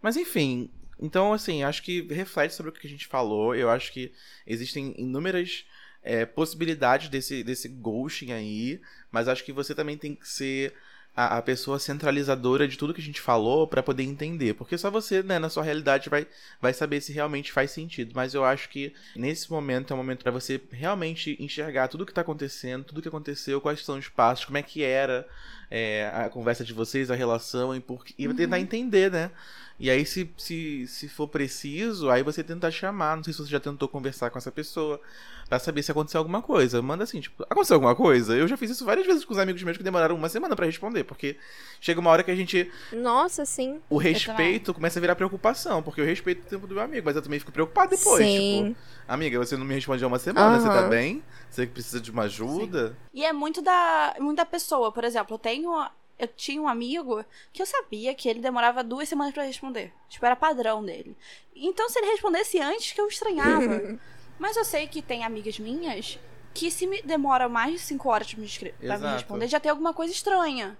Mas 0.00 0.16
enfim, 0.16 0.70
então 0.98 1.34
assim, 1.34 1.62
acho 1.62 1.82
que 1.82 2.00
reflete 2.10 2.54
sobre 2.54 2.70
o 2.70 2.72
que 2.72 2.86
a 2.86 2.90
gente 2.90 3.06
falou. 3.06 3.54
Eu 3.54 3.68
acho 3.68 3.92
que 3.92 4.12
existem 4.46 4.94
inúmeras 4.96 5.66
é, 6.02 6.24
possibilidades 6.24 7.10
desse, 7.10 7.44
desse 7.44 7.68
ghosting 7.68 8.32
aí. 8.32 8.80
Mas 9.10 9.28
acho 9.28 9.44
que 9.44 9.52
você 9.52 9.74
também 9.74 9.98
tem 9.98 10.14
que 10.14 10.26
ser 10.26 10.72
a, 11.14 11.38
a 11.38 11.42
pessoa 11.42 11.78
centralizadora 11.78 12.66
de 12.66 12.78
tudo 12.78 12.94
que 12.94 13.00
a 13.00 13.04
gente 13.04 13.20
falou 13.20 13.66
pra 13.66 13.82
poder 13.82 14.02
entender. 14.02 14.54
Porque 14.54 14.78
só 14.78 14.90
você, 14.90 15.22
né, 15.22 15.38
na 15.38 15.48
sua 15.48 15.62
realidade, 15.62 16.08
vai, 16.08 16.26
vai 16.60 16.72
saber 16.72 17.00
se 17.00 17.12
realmente 17.12 17.52
faz 17.52 17.70
sentido. 17.70 18.12
Mas 18.14 18.34
eu 18.34 18.44
acho 18.44 18.68
que 18.68 18.94
nesse 19.14 19.50
momento 19.50 19.92
é 19.92 19.94
um 19.94 19.98
momento 19.98 20.22
pra 20.22 20.32
você 20.32 20.60
realmente 20.70 21.36
enxergar 21.38 21.88
tudo 21.88 22.06
que 22.06 22.14
tá 22.14 22.22
acontecendo, 22.22 22.84
tudo 22.84 23.02
que 23.02 23.08
aconteceu, 23.08 23.60
quais 23.60 23.84
são 23.84 23.98
os 23.98 24.08
passos, 24.08 24.44
como 24.44 24.58
é 24.58 24.62
que 24.62 24.82
era 24.82 25.26
é, 25.70 26.10
a 26.14 26.28
conversa 26.28 26.64
de 26.64 26.72
vocês, 26.72 27.10
a 27.10 27.14
relação, 27.14 27.74
e, 27.74 27.80
por, 27.80 28.04
e 28.18 28.32
tentar 28.34 28.58
entender, 28.58 29.10
né? 29.10 29.30
E 29.82 29.90
aí, 29.90 30.06
se, 30.06 30.32
se, 30.36 30.86
se 30.86 31.08
for 31.08 31.26
preciso, 31.26 32.08
aí 32.08 32.22
você 32.22 32.44
tenta 32.44 32.70
chamar. 32.70 33.16
Não 33.16 33.24
sei 33.24 33.32
se 33.32 33.40
você 33.40 33.50
já 33.50 33.58
tentou 33.58 33.88
conversar 33.88 34.30
com 34.30 34.38
essa 34.38 34.52
pessoa 34.52 35.00
pra 35.48 35.58
saber 35.58 35.82
se 35.82 35.90
aconteceu 35.90 36.18
alguma 36.18 36.40
coisa. 36.40 36.80
Manda 36.80 37.02
assim, 37.02 37.18
tipo, 37.18 37.42
aconteceu 37.42 37.74
alguma 37.74 37.96
coisa? 37.96 38.36
Eu 38.36 38.46
já 38.46 38.56
fiz 38.56 38.70
isso 38.70 38.84
várias 38.84 39.04
vezes 39.04 39.24
com 39.24 39.32
os 39.32 39.40
amigos 39.40 39.60
meus 39.64 39.76
que 39.76 39.82
demoraram 39.82 40.14
uma 40.14 40.28
semana 40.28 40.54
pra 40.54 40.66
responder, 40.66 41.02
porque 41.02 41.36
chega 41.80 41.98
uma 41.98 42.10
hora 42.10 42.22
que 42.22 42.30
a 42.30 42.34
gente. 42.36 42.70
Nossa, 42.92 43.44
sim. 43.44 43.80
O 43.90 43.98
respeito 43.98 44.72
começa 44.72 45.00
a 45.00 45.02
virar 45.02 45.16
preocupação, 45.16 45.82
porque 45.82 46.00
eu 46.00 46.04
respeito 46.04 46.42
o 46.46 46.48
tempo 46.48 46.68
do 46.68 46.76
meu 46.76 46.84
amigo, 46.84 47.04
mas 47.04 47.16
eu 47.16 47.22
também 47.22 47.40
fico 47.40 47.50
preocupado 47.50 47.90
depois. 47.90 48.24
Sim. 48.24 48.68
Tipo, 48.68 48.80
amiga, 49.08 49.36
você 49.36 49.56
não 49.56 49.66
me 49.66 49.74
respondeu 49.74 50.06
há 50.06 50.12
uma 50.12 50.20
semana, 50.20 50.60
você 50.60 50.68
tá 50.68 50.88
bem? 50.88 51.24
Você 51.50 51.66
precisa 51.66 52.00
de 52.00 52.12
uma 52.12 52.22
ajuda? 52.22 52.96
E 53.12 53.24
é 53.24 53.32
muito 53.32 53.60
da, 53.60 54.14
muito 54.20 54.36
da 54.36 54.46
pessoa. 54.46 54.92
Por 54.92 55.02
exemplo, 55.02 55.34
eu 55.34 55.38
tenho. 55.40 55.72
Eu 56.22 56.28
tinha 56.28 56.62
um 56.62 56.68
amigo 56.68 57.24
que 57.52 57.60
eu 57.60 57.66
sabia 57.66 58.14
que 58.14 58.28
ele 58.28 58.38
demorava 58.38 58.84
duas 58.84 59.08
semanas 59.08 59.34
pra 59.34 59.42
responder. 59.42 59.92
Tipo, 60.08 60.24
era 60.24 60.36
padrão 60.36 60.84
dele. 60.84 61.16
Então, 61.56 61.88
se 61.88 61.98
ele 61.98 62.12
respondesse 62.12 62.60
antes, 62.60 62.92
que 62.92 63.00
eu 63.00 63.08
estranhava. 63.08 63.98
Mas 64.38 64.56
eu 64.56 64.64
sei 64.64 64.86
que 64.86 65.02
tem 65.02 65.24
amigas 65.24 65.58
minhas 65.58 66.20
que 66.54 66.70
se 66.70 66.86
me 66.86 67.02
demora 67.02 67.48
mais 67.48 67.72
de 67.72 67.78
cinco 67.80 68.08
horas 68.08 68.32
pra 68.32 68.40
me, 68.40 68.48
pra 68.86 68.98
me 68.98 69.08
responder, 69.14 69.48
já 69.48 69.58
tem 69.58 69.70
alguma 69.70 69.92
coisa 69.92 70.12
estranha. 70.12 70.78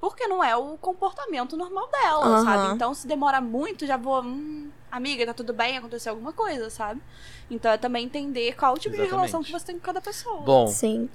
Porque 0.00 0.28
não 0.28 0.44
é 0.44 0.54
o 0.54 0.78
comportamento 0.78 1.56
normal 1.56 1.88
dela, 1.88 2.26
Aham. 2.26 2.44
sabe? 2.44 2.76
Então, 2.76 2.94
se 2.94 3.04
demora 3.04 3.40
muito, 3.40 3.84
já 3.84 3.96
vou. 3.96 4.22
Hum, 4.22 4.70
amiga, 4.92 5.26
tá 5.26 5.34
tudo 5.34 5.52
bem? 5.52 5.76
Aconteceu 5.76 6.12
alguma 6.12 6.32
coisa, 6.32 6.70
sabe? 6.70 7.02
Então, 7.50 7.72
é 7.72 7.76
também 7.76 8.04
entender 8.04 8.54
qual 8.54 8.74
o 8.74 8.78
tipo 8.78 8.94
de 8.94 9.02
relação 9.02 9.40
Exatamente. 9.40 9.46
que 9.46 9.52
você 9.52 9.66
tem 9.66 9.74
com 9.74 9.84
cada 9.84 10.00
pessoa. 10.00 10.44
Bom, 10.44 10.68
Sim. 10.68 11.10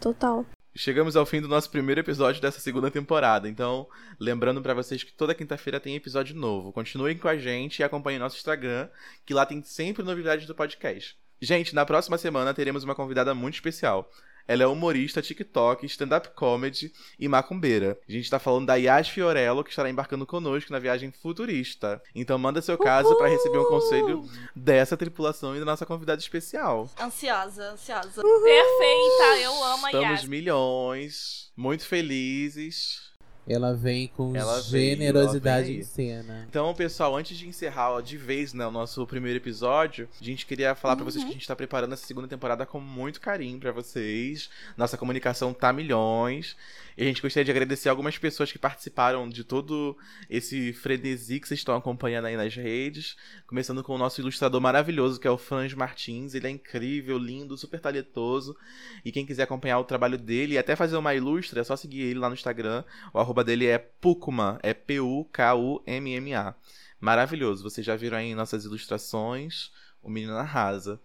Total. 0.00 0.46
Chegamos 0.76 1.16
ao 1.16 1.24
fim 1.24 1.40
do 1.40 1.48
nosso 1.48 1.70
primeiro 1.70 2.00
episódio 2.00 2.40
dessa 2.42 2.60
segunda 2.60 2.90
temporada. 2.90 3.48
Então, 3.48 3.88
lembrando 4.20 4.60
pra 4.60 4.74
vocês 4.74 5.02
que 5.02 5.12
toda 5.12 5.34
quinta-feira 5.34 5.80
tem 5.80 5.96
episódio 5.96 6.36
novo. 6.36 6.70
Continuem 6.70 7.16
com 7.16 7.28
a 7.28 7.36
gente 7.38 7.78
e 7.78 7.82
acompanhem 7.82 8.18
nosso 8.18 8.36
Instagram, 8.36 8.88
que 9.24 9.32
lá 9.32 9.46
tem 9.46 9.62
sempre 9.62 10.02
novidades 10.02 10.46
do 10.46 10.54
podcast. 10.54 11.16
Gente, 11.40 11.74
na 11.74 11.86
próxima 11.86 12.18
semana 12.18 12.52
teremos 12.52 12.84
uma 12.84 12.94
convidada 12.94 13.34
muito 13.34 13.54
especial. 13.54 14.10
Ela 14.48 14.62
é 14.62 14.66
humorista, 14.66 15.20
TikTok, 15.22 15.84
stand-up 15.86 16.30
comedy 16.34 16.92
e 17.18 17.28
macumbeira. 17.28 17.98
A 18.08 18.12
gente 18.12 18.30
tá 18.30 18.38
falando 18.38 18.66
da 18.66 18.76
Yas 18.76 19.08
Fiorello, 19.08 19.64
que 19.64 19.70
estará 19.70 19.90
embarcando 19.90 20.26
conosco 20.26 20.72
na 20.72 20.78
viagem 20.78 21.10
futurista. 21.10 22.00
Então 22.14 22.38
manda 22.38 22.62
seu 22.62 22.78
caso 22.78 23.16
pra 23.16 23.28
receber 23.28 23.58
um 23.58 23.68
conselho 23.68 24.22
dessa 24.54 24.96
tripulação 24.96 25.56
e 25.56 25.58
da 25.58 25.64
nossa 25.64 25.84
convidada 25.86 26.20
especial. 26.20 26.90
Ansiosa, 27.00 27.72
ansiosa. 27.72 28.22
Perfeita, 28.22 29.40
eu 29.42 29.64
amo 29.64 29.86
a 29.86 29.88
Estamos 29.90 30.20
Yas. 30.20 30.24
milhões, 30.24 31.50
muito 31.56 31.86
felizes. 31.86 33.05
Ela 33.48 33.74
vem 33.74 34.08
com 34.08 34.34
Ela 34.34 34.60
generosidade 34.60 35.66
vem 35.66 35.76
aí. 35.76 35.80
em 35.80 35.84
cena. 35.84 36.46
Então, 36.48 36.74
pessoal, 36.74 37.16
antes 37.16 37.36
de 37.38 37.46
encerrar 37.46 37.92
ó, 37.92 38.00
de 38.00 38.16
vez 38.16 38.52
né, 38.52 38.66
o 38.66 38.70
nosso 38.70 39.06
primeiro 39.06 39.38
episódio, 39.38 40.08
a 40.20 40.24
gente 40.24 40.44
queria 40.44 40.74
falar 40.74 40.96
pra 40.96 41.04
vocês 41.04 41.22
que 41.22 41.30
a 41.30 41.34
gente 41.34 41.46
tá 41.46 41.54
preparando 41.54 41.92
essa 41.92 42.06
segunda 42.06 42.26
temporada 42.26 42.66
com 42.66 42.80
muito 42.80 43.20
carinho 43.20 43.60
pra 43.60 43.70
vocês. 43.70 44.50
Nossa 44.76 44.96
comunicação 44.98 45.54
tá 45.54 45.72
milhões. 45.72 46.56
E 46.98 47.02
a 47.02 47.04
gente 47.04 47.20
gostaria 47.20 47.44
de 47.44 47.50
agradecer 47.50 47.90
algumas 47.90 48.16
pessoas 48.16 48.50
que 48.50 48.58
participaram 48.58 49.28
de 49.28 49.44
todo 49.44 49.98
esse 50.30 50.72
frenesi 50.72 51.38
que 51.38 51.46
vocês 51.46 51.60
estão 51.60 51.76
acompanhando 51.76 52.24
aí 52.24 52.38
nas 52.38 52.54
redes. 52.54 53.16
Começando 53.46 53.84
com 53.84 53.94
o 53.94 53.98
nosso 53.98 54.18
ilustrador 54.22 54.62
maravilhoso, 54.62 55.20
que 55.20 55.28
é 55.28 55.30
o 55.30 55.36
Franz 55.36 55.74
Martins. 55.74 56.34
Ele 56.34 56.46
é 56.46 56.50
incrível, 56.50 57.18
lindo, 57.18 57.56
super 57.58 57.78
talentoso. 57.78 58.56
E 59.04 59.12
quem 59.12 59.26
quiser 59.26 59.42
acompanhar 59.42 59.78
o 59.78 59.84
trabalho 59.84 60.16
dele 60.16 60.54
e 60.54 60.58
até 60.58 60.74
fazer 60.74 60.96
uma 60.96 61.14
ilustra, 61.14 61.60
é 61.60 61.64
só 61.64 61.76
seguir 61.76 62.00
ele 62.00 62.18
lá 62.18 62.30
no 62.30 62.34
Instagram. 62.34 62.82
O 63.12 63.18
arroba 63.36 63.44
dele 63.44 63.66
é 63.66 63.76
Pukuma, 63.76 64.58
é 64.62 64.72
P-U-K-U-M-M-A. 64.72 66.54
Maravilhoso, 66.98 67.62
vocês 67.62 67.86
já 67.86 67.94
viram 67.94 68.16
aí 68.16 68.34
nossas 68.34 68.64
ilustrações, 68.64 69.70
o 70.02 70.08
menino 70.08 70.34
arrasa. 70.36 70.98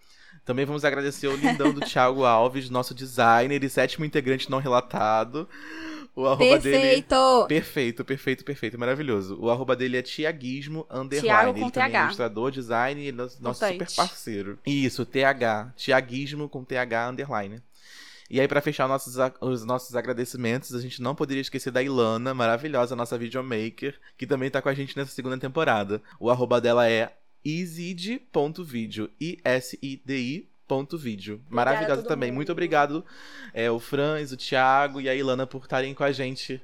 Também 0.45 0.63
vamos 0.63 0.85
agradecer 0.85 1.27
o 1.27 1.35
lindão 1.35 1.73
do 1.73 1.81
Thiago 1.81 2.23
Alves, 2.23 2.69
nosso 2.69 2.95
designer 2.95 3.61
e 3.61 3.69
sétimo 3.69 4.05
integrante 4.05 4.49
não 4.49 4.59
relatado. 4.59 5.47
O 6.15 6.25
arroba 6.25 6.57
dele. 6.57 6.77
Perfeito! 6.77 7.45
Perfeito, 7.47 8.05
perfeito, 8.05 8.45
perfeito, 8.45 8.79
maravilhoso. 8.79 9.37
O 9.37 9.49
arroba 9.49 9.75
dele 9.75 9.97
é 9.97 10.01
Tiaguismo 10.01 10.87
Underline. 10.89 11.27
Thiago 11.27 11.53
com 11.53 11.59
Ele 11.59 11.71
também 11.71 11.89
é 11.89 11.91
TH. 11.91 12.03
ilustrador, 12.05 12.51
design 12.51 13.07
e 13.07 13.11
nosso, 13.11 13.43
nosso 13.43 13.65
super 13.65 13.87
parceiro. 13.93 14.59
Isso, 14.65 15.05
TH. 15.05 15.73
Tiaguismo 15.75 16.47
com 16.47 16.63
TH 16.63 17.09
Underline. 17.09 17.61
E 18.31 18.39
aí, 18.39 18.47
pra 18.47 18.61
fechar 18.61 18.87
nossos, 18.87 19.17
os 19.41 19.65
nossos 19.65 19.93
agradecimentos, 19.93 20.73
a 20.73 20.79
gente 20.79 21.01
não 21.01 21.13
poderia 21.13 21.41
esquecer 21.41 21.69
da 21.69 21.83
Ilana, 21.83 22.33
maravilhosa, 22.33 22.95
nossa 22.95 23.17
videomaker, 23.17 23.99
que 24.17 24.25
também 24.25 24.49
tá 24.49 24.61
com 24.61 24.69
a 24.69 24.73
gente 24.73 24.95
nessa 24.95 25.11
segunda 25.11 25.37
temporada. 25.37 26.01
O 26.17 26.31
arroba 26.31 26.61
dela 26.61 26.89
é 26.89 27.11
isid.video, 27.43 29.09
I-S-I-D-I. 29.19 30.47
Ponto 30.65 30.97
vídeo. 30.97 31.41
Maravilhosa 31.49 32.03
também. 32.03 32.29
mundo. 32.29 32.37
Muito 32.37 32.53
obrigado, 32.53 33.03
é, 33.53 33.69
o 33.69 33.81
Franz, 33.81 34.31
o 34.31 34.37
Thiago 34.37 35.01
e 35.01 35.09
a 35.09 35.13
Ilana 35.13 35.45
por 35.45 35.63
estarem 35.63 35.93
com 35.93 36.05
a 36.05 36.13
gente 36.13 36.61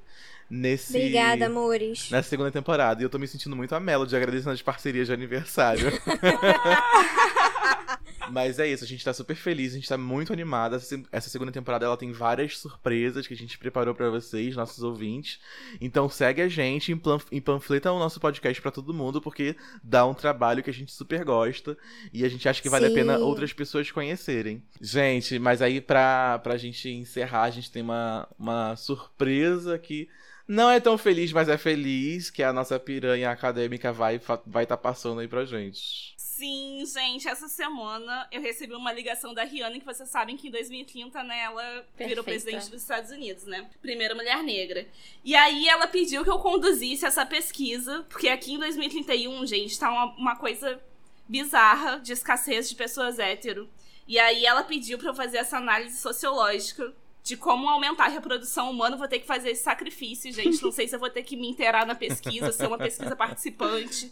nesse. 0.50 0.96
Obrigada, 0.96 1.48
amores. 1.48 2.10
Nessa 2.10 2.30
segunda 2.30 2.50
temporada. 2.50 3.02
E 3.02 3.04
eu 3.04 3.10
tô 3.10 3.20
me 3.20 3.28
sentindo 3.28 3.58
muito 3.58 3.76
a 3.76 3.80
Melody 3.82 4.16
agradecendo 4.16 4.52
as 4.52 4.62
parcerias 4.62 5.08
de 5.08 5.14
aniversário. 5.14 5.92
Mas 8.32 8.60
é 8.60 8.68
isso, 8.68 8.84
a 8.84 8.88
gente 8.88 9.04
tá 9.04 9.14
super 9.14 9.36
feliz, 9.36 9.72
a 9.74 9.76
gente 9.76 9.88
tá 9.88 9.98
muito 9.98 10.34
animada. 10.34 10.76
Essa 10.76 10.86
se- 10.86 11.06
Essa 11.12 11.30
segunda 11.30 11.52
temporada 11.52 11.86
ela 11.86 11.98
tem 11.98 12.12
várias 12.12 12.58
surpresas 12.58 13.26
que 13.28 13.34
a 13.34 13.38
gente 13.38 13.58
preparou 13.58 13.94
pra 13.96 14.10
vocês, 14.10 14.56
nossos 14.56 14.84
ouvintes. 14.84 15.40
Então 15.80 16.10
segue 16.10 16.42
a 16.42 16.48
gente, 16.48 16.92
emplan- 16.92 17.20
empanfleta 17.32 17.92
o 17.92 18.00
nosso 18.00 18.20
podcast 18.20 18.62
pra 18.62 18.72
todo 18.72 18.94
mundo, 18.94 19.22
porque 19.22 19.56
dá 19.84 20.06
um 20.06 20.14
trabalho 20.14 20.64
que 20.64 20.70
a 20.70 20.74
gente 20.74 20.92
super 20.92 21.24
gosta 21.24 21.78
e 22.14 22.24
a 22.26 22.30
gente 22.30 22.48
acha 22.48 22.62
que 22.62 22.70
vale 22.70 22.86
a 22.88 22.92
pena 22.92 23.18
Sim. 23.18 23.24
outras 23.24 23.54
pessoas 23.54 23.90
conhecerem. 23.92 24.62
Gente, 24.82 25.40
mas 25.40 25.62
aí 25.62 25.80
pra, 25.82 26.40
pra 26.40 26.58
gente 26.58 26.90
encerrar, 26.90 27.44
a 27.44 27.50
gente 27.52 27.72
tem 27.72 27.82
uma, 27.82 28.28
uma 28.38 28.76
surpresa 28.76 29.78
que 29.80 30.08
não 30.48 30.70
é 30.70 30.80
tão 30.80 30.98
feliz, 30.98 31.34
mas 31.34 31.50
é 31.50 31.58
feliz, 31.58 32.30
que 32.30 32.42
a 32.42 32.54
nossa 32.54 32.80
piranha 32.80 33.30
acadêmica 33.32 33.92
vai 33.92 34.16
estar 34.16 34.42
vai 34.46 34.66
tá 34.66 34.78
passando 34.78 35.20
aí 35.20 35.28
pra 35.28 35.44
gente. 35.46 36.14
Sim, 36.38 36.84
gente, 36.86 37.28
essa 37.28 37.48
semana 37.48 38.28
eu 38.32 38.40
recebi 38.40 38.76
uma 38.76 38.92
ligação 38.92 39.34
da 39.34 39.44
Rihanna, 39.44 39.80
que 39.80 39.86
vocês 39.86 40.08
sabem 40.08 40.38
que 40.38 40.50
em 40.50 40.52
2030, 40.52 41.24
né, 41.24 41.42
ela 41.42 41.64
virou 41.64 41.84
Perfeita. 41.98 42.24
presidente 42.24 42.70
dos 42.70 42.84
Estados 42.84 43.10
Unidos, 43.10 43.46
né? 43.46 43.68
Primeira 43.82 44.14
mulher 44.14 44.44
negra. 44.44 44.88
E 45.26 45.36
aí 45.36 45.68
ela 45.68 45.88
pediu 45.88 46.24
que 46.24 46.30
eu 46.30 46.38
conduzisse 46.38 47.08
essa 47.08 47.26
pesquisa, 47.26 48.06
porque 48.08 48.30
aqui 48.30 48.54
em 48.54 48.60
2031, 48.60 49.48
gente, 49.48 49.80
tá 49.80 49.90
uma, 49.90 50.06
uma 50.16 50.36
coisa 50.36 50.80
bizarra 51.28 52.00
de 52.00 52.14
escassez 52.14 52.70
de 52.70 52.76
pessoas 52.76 53.18
hétero. 53.18 53.68
E 54.08 54.20
aí 54.20 54.46
ela 54.46 54.64
pediu 54.64 55.00
pra 55.00 55.10
eu 55.10 55.16
fazer 55.16 55.38
essa 55.38 55.58
análise 55.58 55.98
sociológica 55.98 56.94
de 57.28 57.36
como 57.36 57.68
aumentar 57.68 58.06
a 58.06 58.10
reprodução 58.10 58.72
humana. 58.72 58.96
Vou 58.96 59.08
ter 59.08 59.20
que 59.20 59.28
fazer 59.28 59.50
esse 59.50 59.64
sacrifício, 59.64 60.32
gente. 60.32 60.64
Não 60.64 60.72
sei 60.72 60.88
se 60.88 60.96
eu 60.96 61.00
vou 61.00 61.10
ter 61.10 61.24
que 61.24 61.36
me 61.36 61.50
inteirar 61.50 61.86
na 61.86 61.94
pesquisa, 61.94 62.52
ser 62.54 62.68
uma 62.68 62.78
pesquisa 62.78 63.16
participante 63.16 64.12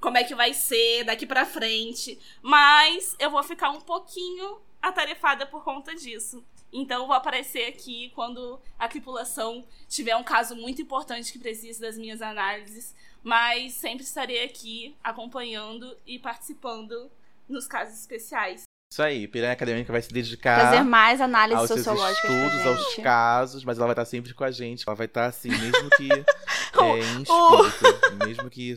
como 0.00 0.18
é 0.18 0.24
que 0.24 0.34
vai 0.34 0.52
ser 0.52 1.04
daqui 1.04 1.26
pra 1.26 1.46
frente. 1.46 2.18
Mas 2.42 3.14
eu 3.20 3.30
vou 3.30 3.42
ficar 3.42 3.70
um 3.70 3.80
pouquinho 3.80 4.58
atarefada 4.82 5.46
por 5.46 5.62
conta 5.62 5.94
disso. 5.94 6.44
Então 6.72 7.06
vou 7.06 7.14
aparecer 7.14 7.66
aqui 7.66 8.10
quando 8.14 8.60
a 8.76 8.88
tripulação 8.88 9.64
tiver 9.88 10.16
um 10.16 10.24
caso 10.24 10.56
muito 10.56 10.82
importante 10.82 11.32
que 11.32 11.38
precise 11.38 11.80
das 11.80 11.96
minhas 11.96 12.20
análises. 12.20 12.94
Mas 13.22 13.74
sempre 13.74 14.04
estarei 14.04 14.42
aqui 14.42 14.96
acompanhando 15.02 15.96
e 16.04 16.18
participando 16.18 17.10
nos 17.48 17.66
casos 17.66 17.98
especiais. 17.98 18.65
Isso 18.90 19.02
aí, 19.02 19.26
Piranha 19.26 19.52
Acadêmica 19.52 19.92
vai 19.92 20.00
se 20.00 20.10
dedicar 20.10 20.60
Fazer 20.70 20.82
mais 20.82 21.20
análises 21.20 21.58
aos 21.58 21.68
seus 21.68 21.84
sociológicas 21.84 22.30
estudos, 22.30 22.66
aos 22.66 22.94
casos, 22.96 23.64
mas 23.64 23.78
ela 23.78 23.86
vai 23.86 23.94
estar 23.94 24.04
sempre 24.04 24.32
com 24.32 24.44
a 24.44 24.50
gente. 24.50 24.84
Ela 24.86 24.96
vai 24.96 25.06
estar 25.06 25.26
assim, 25.26 25.48
mesmo 25.50 25.90
que 25.90 26.08
é, 26.12 26.98
em 26.98 27.22
espírito. 27.22 28.26
mesmo 28.26 28.48
que 28.50 28.74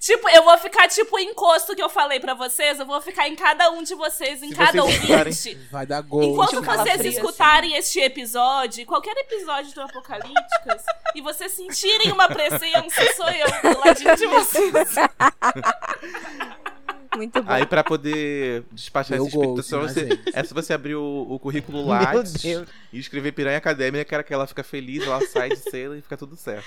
Tipo, 0.00 0.28
eu 0.30 0.42
vou 0.42 0.58
ficar 0.58 0.88
tipo 0.88 1.14
o 1.14 1.18
encosto 1.20 1.76
que 1.76 1.82
eu 1.82 1.88
falei 1.88 2.18
pra 2.18 2.34
vocês, 2.34 2.80
eu 2.80 2.86
vou 2.86 3.00
ficar 3.00 3.28
em 3.28 3.36
cada 3.36 3.70
um 3.70 3.84
de 3.84 3.94
vocês, 3.94 4.42
em 4.42 4.48
Se 4.48 4.54
cada 4.56 4.82
vocês 4.82 4.94
escutarem- 4.96 5.32
ouvinte. 5.32 5.54
Vai 5.70 5.86
dar 5.86 6.00
gol. 6.00 6.24
Enquanto 6.24 6.50
Tipo 6.50 6.62
vocês 6.64 6.76
calafrio, 6.84 7.10
escutarem 7.10 7.76
este 7.76 8.00
episódio, 8.00 8.84
qualquer 8.84 9.16
episódio 9.18 9.72
do 9.74 9.82
Apocalípticas, 9.82 10.82
e 11.14 11.20
vocês 11.20 11.52
sentirem 11.52 12.10
uma 12.10 12.26
presença, 12.26 13.14
sou 13.16 13.28
eu 13.30 13.74
do 13.74 13.78
ladinho 13.80 14.16
de 14.16 14.26
vocês. 14.26 14.72
Muito 17.14 17.42
bom. 17.42 17.50
Aí, 17.50 17.66
pra 17.66 17.84
poder 17.84 18.64
despachar 18.72 19.18
Meu 19.18 19.26
é 19.26 19.30
gold, 19.30 19.62
só 19.62 19.82
né, 19.82 19.88
você, 19.88 20.08
é 20.32 20.44
só 20.44 20.54
você 20.54 20.72
abrir 20.72 20.94
o, 20.94 21.26
o 21.28 21.38
currículo 21.38 21.86
Lattes 21.86 22.44
e 22.44 22.98
escrever 22.98 23.32
Piranha 23.32 23.58
Acadêmica, 23.58 24.22
que 24.22 24.34
ela 24.34 24.46
fica 24.46 24.62
feliz, 24.62 25.02
ela 25.02 25.20
sai 25.26 25.50
de 25.50 25.56
cela 25.56 25.96
e 25.96 26.02
fica 26.02 26.16
tudo 26.16 26.36
certo. 26.36 26.66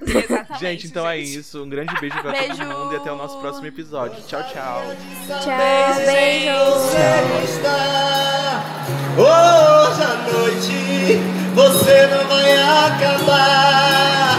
Exatamente, 0.00 0.60
gente, 0.60 0.86
então 0.86 1.08
é 1.08 1.18
gente. 1.18 1.38
isso. 1.38 1.62
Um 1.62 1.68
grande 1.68 1.92
beijo 2.00 2.20
pra 2.20 2.30
Beijo. 2.30 2.56
todo 2.56 2.66
mundo 2.66 2.92
e 2.92 2.96
até 2.96 3.10
o 3.10 3.16
nosso 3.16 3.40
próximo 3.40 3.66
episódio. 3.66 4.22
Tchau, 4.26 4.42
tchau. 4.44 4.82
Tchau, 5.26 5.94
beijo. 6.06 6.50
está 7.44 8.64
hoje 9.16 10.02
à 10.02 10.16
noite 10.32 11.48
você 11.54 12.06
não 12.06 12.28
vai 12.28 12.52
acabar 12.86 14.37